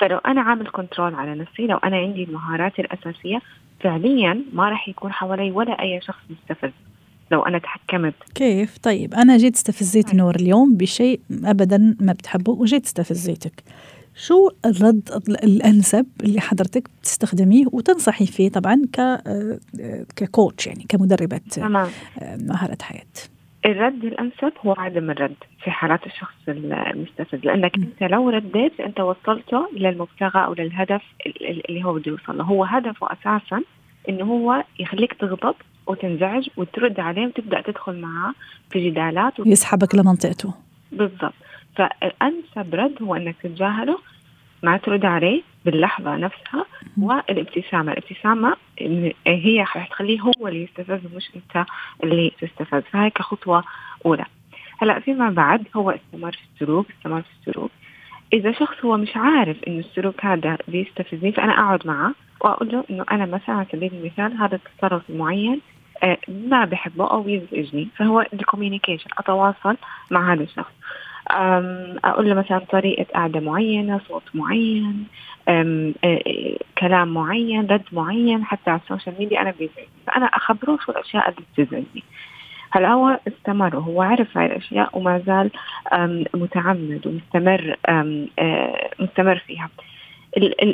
فلو 0.00 0.18
أنا 0.18 0.40
عامل 0.40 0.68
كنترول 0.70 1.14
على 1.14 1.34
نفسي 1.34 1.66
لو 1.66 1.76
أنا 1.76 1.96
عندي 1.96 2.24
المهارات 2.24 2.78
الأساسية 2.78 3.42
فعليا 3.80 4.44
ما 4.52 4.68
راح 4.68 4.88
يكون 4.88 5.12
حوالي 5.12 5.50
ولا 5.50 5.82
أي 5.82 6.00
شخص 6.00 6.22
مستفز 6.30 6.72
لو 7.30 7.42
أنا 7.42 7.58
تحكمت. 7.58 8.14
كيف؟ 8.34 8.78
طيب 8.78 9.14
أنا 9.14 9.36
جيت 9.36 9.54
استفزيت 9.54 10.06
طيب. 10.06 10.16
نور 10.16 10.34
اليوم 10.34 10.76
بشيء 10.76 11.20
ابدا 11.44 11.96
ما 12.00 12.12
بتحبه 12.12 12.52
وجيت 12.52 12.84
استفزيتك. 12.84 13.52
شو 14.16 14.50
الرد 14.64 15.22
الأنسب 15.44 16.06
اللي 16.24 16.40
حضرتك 16.40 16.88
بتستخدميه 17.00 17.64
وتنصحي 17.72 18.26
فيه 18.26 18.48
طبعا 18.48 18.82
ك 18.92 19.00
آه، 19.00 19.58
ككوتش 20.16 20.66
يعني 20.66 20.86
كمدربة 20.88 21.36
تمام. 21.36 21.88
آه، 22.22 22.36
مهارة 22.36 22.78
حياة 22.82 23.14
الرد 23.66 24.04
الأنسب 24.04 24.52
هو 24.66 24.74
عدم 24.78 25.10
الرد 25.10 25.36
في 25.64 25.70
حالات 25.70 26.06
الشخص 26.06 26.34
المستفز 26.48 27.38
لأنك 27.44 27.78
م. 27.78 27.82
أنت 27.82 28.12
لو 28.12 28.30
رديت 28.30 28.80
أنت 28.80 29.00
وصلته 29.00 29.68
للمبتغى 29.72 30.44
أو 30.44 30.54
للهدف 30.54 31.02
اللي 31.68 31.84
هو 31.84 31.92
بده 31.92 32.10
يوصل 32.10 32.38
له 32.38 32.44
هو 32.44 32.64
هدفه 32.64 33.06
أساسا 33.12 33.62
إنه 34.08 34.24
هو 34.24 34.64
يخليك 34.78 35.14
تغضب 35.14 35.54
وتنزعج 35.86 36.48
وترد 36.56 37.00
عليه 37.00 37.26
وتبدأ 37.26 37.60
تدخل 37.60 38.00
معاه 38.00 38.34
في 38.70 38.90
جدالات 38.90 39.32
يسحبك 39.46 39.94
لمنطقته 39.94 40.54
بالضبط 40.92 41.34
فالأنسب 41.76 42.74
رد 42.74 43.02
هو 43.02 43.14
إنك 43.14 43.36
تتجاهله 43.42 43.98
ما 44.62 44.76
ترد 44.76 45.04
عليه 45.04 45.42
باللحظة 45.64 46.16
نفسها 46.16 46.66
والابتسامة، 47.00 47.92
الابتسامة 47.92 48.56
هي 49.26 49.62
رح 49.62 49.88
تخليه 49.88 50.20
هو 50.20 50.48
اللي 50.48 50.62
يستفز 50.62 51.00
مش 51.16 51.30
أنت 51.36 51.66
اللي 52.04 52.32
تستفز، 52.40 52.82
فهي 52.82 53.10
كخطوة 53.10 53.64
أولى. 54.06 54.24
هلأ 54.82 55.00
فيما 55.00 55.30
بعد 55.30 55.66
هو 55.76 55.90
استمر 55.90 56.32
في 56.32 56.38
السلوك، 56.54 56.86
استمر 56.90 57.22
في 57.22 57.28
السلوك. 57.40 57.70
إذا 58.32 58.52
شخص 58.52 58.84
هو 58.84 58.96
مش 58.96 59.16
عارف 59.16 59.56
انه 59.68 59.78
السلوك 59.78 60.24
هذا 60.24 60.58
بيستفزني 60.68 61.32
فأنا 61.32 61.52
أقعد 61.52 61.86
معه 61.86 62.14
وأقول 62.40 62.68
له 62.68 62.84
إنه 62.90 63.04
أنا 63.10 63.26
مثلا 63.26 63.54
على 63.54 63.66
سبيل 63.72 63.94
المثال 63.94 64.36
هذا 64.36 64.54
التصرف 64.56 65.10
المعين 65.10 65.60
آه، 66.02 66.18
ما 66.28 66.64
بحبه 66.64 67.10
أو 67.10 67.28
يزعجني. 67.28 67.88
فهو 67.96 68.26
ال 68.32 68.38
communication 68.38 69.10
أتواصل 69.18 69.76
مع 70.10 70.32
هذا 70.32 70.42
الشخص. 70.42 70.72
أقول 71.30 72.28
له 72.28 72.34
مثلا 72.34 72.58
طريقة 72.58 73.06
قعدة 73.14 73.40
معينة 73.40 74.00
صوت 74.08 74.22
معين 74.34 75.06
كلام 76.78 77.14
معين 77.14 77.66
رد 77.66 77.82
معين 77.92 78.44
حتى 78.44 78.70
على 78.70 78.80
ال 78.84 78.88
social 78.88 79.14
media 79.18 79.40
أنا 79.40 79.50
بيزعجني 79.50 79.88
فأنا 80.06 80.26
اخبره 80.26 80.78
شو 80.84 80.92
الأشياء 80.92 81.28
اللي 81.28 81.40
بتزعجني. 81.54 82.02
هلأ 82.70 82.92
هو 82.92 83.20
استمر 83.28 83.76
وهو 83.76 84.02
عرف 84.02 84.38
هاي 84.38 84.46
الأشياء 84.46 84.98
وما 84.98 85.18
زال 85.26 85.50
متعمد 86.34 87.06
ومستمر 87.06 87.76
مستمر 88.98 89.38
فيها. 89.46 89.70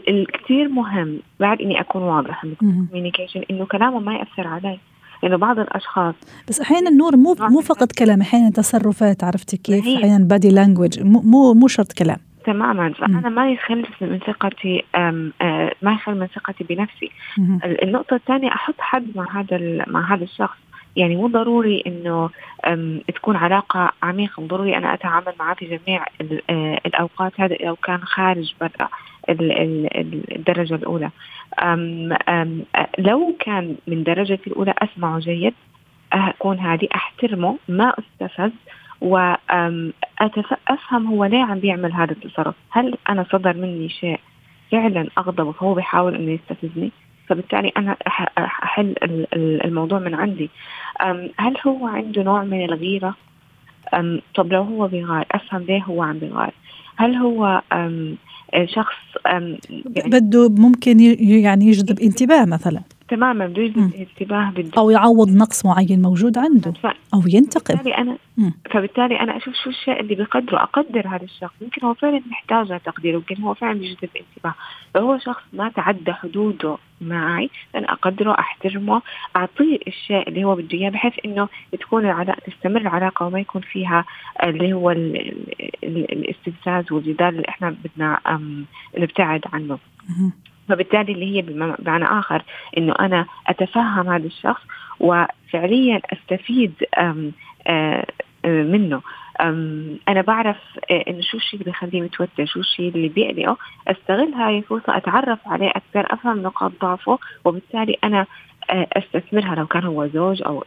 الكثير 0.08 0.68
مهم 0.68 1.18
بعد 1.40 1.60
إني 1.60 1.80
أكون 1.80 2.02
واضح 2.02 2.44
ال 2.44 2.51
communication 2.51 3.42
إنه 3.50 3.66
كلامه 3.66 3.98
ما 3.98 4.14
يأثر 4.14 4.46
علي. 4.46 4.78
لأنه 5.22 5.36
بعض 5.36 5.58
الأشخاص. 5.58 6.14
بس 6.48 6.60
أحيانا 6.60 6.90
نور 6.90 7.16
مو 7.16 7.36
مو 7.40 7.60
فقط 7.60 7.92
كلام 7.92 8.20
أحيانا 8.20 8.50
تصرفات 8.50 9.24
عرفتي 9.24 9.56
كيف؟ 9.56 9.84
أحيانا 9.84 10.24
body 10.24 10.50
language 10.50 11.00
مو 11.02 11.54
مو 11.54 11.68
شرط 11.68 11.92
كلام. 11.92 12.16
تماما. 12.46 12.92
فأنا 12.92 13.28
ما 13.28 13.52
يخل 13.52 13.86
من 14.00 14.18
ثقتي 14.18 14.84
آه، 14.94 15.30
ما 15.82 15.92
يخل 15.92 16.14
من 16.14 16.26
ثقتي 16.26 16.64
بنفسي. 16.64 17.10
النقطة 17.82 18.16
الثانية 18.16 18.48
أحط 18.48 18.74
حد 18.78 19.06
مع 19.14 19.40
هذا 19.40 19.84
مع 19.86 20.14
هذا 20.14 20.24
الشخص. 20.24 20.58
يعني 20.96 21.16
مو 21.16 21.28
ضروري 21.28 21.82
إنه 21.86 22.30
تكون 23.14 23.36
علاقة 23.36 23.92
عميقة. 24.02 24.40
مو 24.40 24.46
ضروري 24.46 24.76
أنا 24.76 24.94
أتعامل 24.94 25.32
معاه 25.40 25.54
في 25.54 25.78
جميع 25.78 26.04
الأوقات. 26.86 27.32
هذا 27.40 27.56
لو 27.60 27.76
كان 27.76 28.00
خارج 28.04 28.54
برا. 28.60 28.88
الدرجة 29.30 30.74
الأولى. 30.74 31.10
أم 31.62 32.12
أم 32.28 32.64
لو 32.98 33.36
كان 33.40 33.76
من 33.86 34.02
درجتي 34.02 34.50
الأولى 34.50 34.74
اسمعه 34.78 35.18
جيد 35.18 35.54
أكون 36.12 36.58
هادي 36.58 36.88
أحترمه 36.94 37.58
ما 37.68 37.94
أستفز 37.98 38.52
وافهم 39.00 39.92
هو 41.06 41.24
ليه 41.24 41.44
عم 41.44 41.58
بيعمل 41.58 41.92
هذا 41.92 42.12
التصرف. 42.12 42.54
هل 42.70 42.96
أنا 43.08 43.26
صدر 43.32 43.56
مني 43.56 43.88
شيء 43.88 44.20
فعلا 44.72 45.06
اغضبه 45.18 45.52
فهو 45.52 45.74
بيحاول 45.74 46.14
إنه 46.14 46.30
يستفزني؟ 46.32 46.92
فبالتالي 47.26 47.72
أنا 47.76 47.96
أحل 48.38 48.94
الموضوع 49.36 49.98
من 49.98 50.14
عندي. 50.14 50.50
هل 51.38 51.56
هو 51.66 51.86
عنده 51.86 52.22
نوع 52.22 52.44
من 52.44 52.64
الغيرة؟ 52.64 53.14
طب 54.34 54.52
لو 54.52 54.62
هو 54.62 54.88
بيغار 54.88 55.26
أفهم 55.32 55.62
ليه 55.62 55.82
هو 55.82 56.02
عم 56.02 56.18
بيغار. 56.18 56.52
هل 56.96 57.14
هو 57.14 57.62
شخص 58.64 58.94
يعني 59.26 59.58
بده 60.06 60.48
ممكن 60.48 61.00
يعني 61.20 61.66
يجذب 61.66 62.00
انتباه 62.00 62.44
مثلا. 62.44 62.80
تماما 63.10 63.46
بده 63.46 63.62
يجذب 63.62 63.94
انتباه 63.96 64.52
أو 64.78 64.90
يعوض 64.90 65.28
نقص 65.28 65.66
معين 65.66 66.02
موجود 66.02 66.38
عنده 66.38 66.72
ف... 66.72 66.86
أو 66.86 67.22
ينتقم. 67.28 67.76
فبالتالي 67.76 67.98
أنا 67.98 68.16
فبالتالي 68.70 69.20
أنا 69.20 69.36
أشوف 69.36 69.54
شو 69.54 69.70
الشيء 69.70 70.00
اللي 70.00 70.14
بقدره 70.14 70.62
أقدر 70.62 71.08
هذا 71.08 71.24
الشخص. 71.24 71.54
يمكن 71.60 71.86
هو 71.86 71.94
فعلا 71.94 72.20
محتاج 72.30 72.80
تقدير 72.80 73.14
يمكن 73.14 73.42
هو 73.42 73.54
فعلا 73.54 73.78
بيجذب 73.78 74.08
انتباه. 74.16 74.54
لو 74.96 75.02
هو 75.02 75.18
شخص 75.18 75.42
ما 75.52 75.68
تعدى 75.68 76.12
حدوده 76.12 76.76
معي 77.00 77.50
أنا 77.74 77.92
أقدره 77.92 78.36
أحترمه 78.38 79.02
أعطيه 79.36 79.78
الشيء 79.86 80.28
اللي 80.28 80.44
هو 80.44 80.54
بده 80.54 80.78
إياه 80.78 80.90
بحيث 80.90 81.12
إنه 81.24 81.48
تكون 81.80 82.04
العلاقة 82.04 82.40
تستمر 82.46 82.80
العلاقة 82.80 83.26
وما 83.26 83.40
يكون 83.40 83.62
فيها 83.62 84.04
اللي 84.42 84.72
هو 84.72 84.90
الاستفزاز 85.84 86.92
والجدال 86.92 87.28
اللي 87.28 87.48
إحنا 87.48 87.76
بدنا 87.84 88.18
نبتعد 88.98 89.40
عنه. 89.52 89.78
فبالتالي 90.70 91.12
اللي 91.12 91.36
هي 91.36 91.42
بمعنى 91.42 92.04
آخر 92.04 92.42
إنه 92.78 92.94
أنا 93.00 93.26
أتفهم 93.46 94.08
هذا 94.08 94.26
الشخص 94.26 94.62
وفعليا 95.00 96.00
أستفيد 96.12 96.72
منه. 98.44 99.00
أنا 100.08 100.20
بعرف 100.26 100.56
إنه 100.90 101.20
شو 101.20 101.36
الشيء 101.36 101.60
اللي 101.60 101.64
بيخليه 101.64 102.00
متوتر 102.00 102.46
شو 102.46 102.60
الشيء 102.60 102.88
اللي 102.88 103.08
بيقلقه. 103.08 103.56
أستغل 103.88 104.34
هاي 104.34 104.58
الفرصة 104.58 104.96
أتعرف 104.96 105.38
عليه 105.46 105.68
أكثر 105.68 106.14
أفهم 106.14 106.42
نقاط 106.42 106.72
ضعفه 106.82 107.18
وبالتالي 107.44 107.96
أنا 108.04 108.26
أستثمرها. 108.70 109.54
لو 109.54 109.66
كان 109.66 109.84
هو 109.84 110.06
زوج 110.06 110.42
أو 110.42 110.64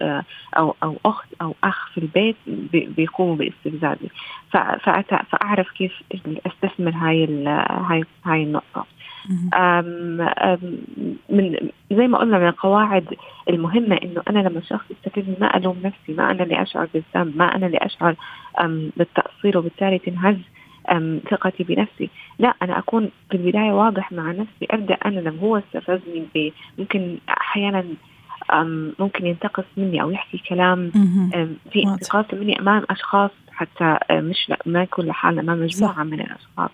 أو 0.57 0.75
أو 0.83 0.97
أخت 1.05 1.27
أو 1.41 1.55
أخ 1.63 1.91
في 1.93 1.97
البيت 1.97 2.35
بيقوموا 2.73 3.35
باستفزازي. 3.35 4.09
فأعرف 5.29 5.71
كيف 5.71 6.03
أستثمر 6.47 6.91
هاي 6.91 7.45
هاي 7.69 8.03
هاي 8.25 8.43
النقطة. 8.43 8.85
أم 9.53 10.21
أم 10.21 10.77
من 11.29 11.69
زي 11.91 12.07
ما 12.07 12.17
قلنا 12.17 12.39
من 12.39 12.47
القواعد 12.47 13.05
المهمة 13.49 13.95
إنه 14.03 14.21
أنا 14.29 14.39
لما 14.39 14.59
الشخص 14.59 14.85
يستفز 14.91 15.23
ما 15.39 15.57
ألوم 15.57 15.77
نفسي 15.83 16.13
ما 16.13 16.31
أنا 16.31 16.43
اللي 16.43 16.61
أشعر 16.61 16.87
بالذنب 16.93 17.37
ما 17.37 17.55
أنا 17.55 17.65
اللي 17.65 17.77
أشعر 17.77 18.15
بالتقصير 18.97 19.57
وبالتالي 19.57 19.99
تنهز 19.99 20.35
ثقتي 21.31 21.63
بنفسي. 21.63 22.09
لا 22.39 22.53
أنا 22.61 22.79
أكون 22.79 23.09
في 23.29 23.37
البداية 23.37 23.71
واضح 23.71 24.11
مع 24.11 24.31
نفسي 24.31 24.67
أبدأ 24.71 24.97
أنا 25.05 25.19
لما 25.19 25.39
هو 25.39 25.57
استفزني 25.57 26.53
ممكن 26.77 27.17
أحيانا 27.29 27.83
ممكن 28.99 29.25
ينتقص 29.25 29.63
مني 29.77 30.01
أو 30.01 30.11
يحكي 30.11 30.37
كلام 30.49 30.91
في 31.71 31.83
انتقاص 31.83 32.25
مني 32.33 32.59
أمام 32.59 32.83
أشخاص 32.89 33.31
حتى 33.53 33.97
مش 34.11 34.51
ما 34.65 34.83
يكون 34.83 35.05
لحالنا 35.05 35.41
امام 35.41 35.63
مجموعة 35.63 35.93
صح. 35.93 35.99
من 35.99 36.13
الاشخاص 36.13 36.69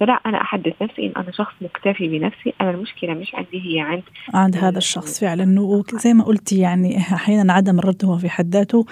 فلا 0.00 0.12
أنا 0.26 0.40
أحدث 0.40 0.72
نفسي 0.82 1.06
إن 1.06 1.12
أنا 1.16 1.32
شخص 1.32 1.52
مكتفي 1.60 2.08
بنفسي. 2.08 2.54
أنا 2.60 2.70
المشكلة 2.70 3.14
مش 3.14 3.34
عندي 3.34 3.76
هي 3.76 3.80
عند 3.80 4.02
عند 4.34 4.56
هذا 4.56 4.78
الشخص 4.78 5.20
فعلا. 5.20 5.60
وزي 5.60 6.14
ما 6.14 6.24
قلتي 6.24 6.58
يعني 6.58 6.98
أحيانا 6.98 7.52
عدم 7.52 7.78
الرد 7.78 8.04
هو 8.04 8.18
في 8.18 8.28
حد 8.28 8.54
ذاته 8.54 8.86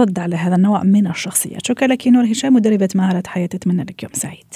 رد 0.00 0.18
على 0.18 0.36
هذا 0.36 0.56
النوع 0.56 0.82
من 0.82 1.06
الشخصيات. 1.06 1.66
شكرا 1.66 1.88
لك 1.88 2.08
نور 2.08 2.24
هشام 2.24 2.54
مدربة 2.54 2.88
مهاره 2.94 3.22
حياه 3.26 3.48
اتمنى 3.54 3.82
لك 3.82 4.02
يوم 4.02 4.12
سعيد. 4.12 4.54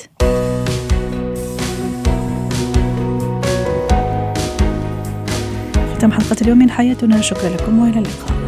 ختم 5.95 6.13
حلقة 6.13 6.37
اليوم 6.43 6.59
من 6.59 6.71
حياتنا. 6.71 7.21
شكرا 7.21 7.49
لكم 7.49 7.79
وإلى 7.79 7.99
اللقاء. 7.99 8.40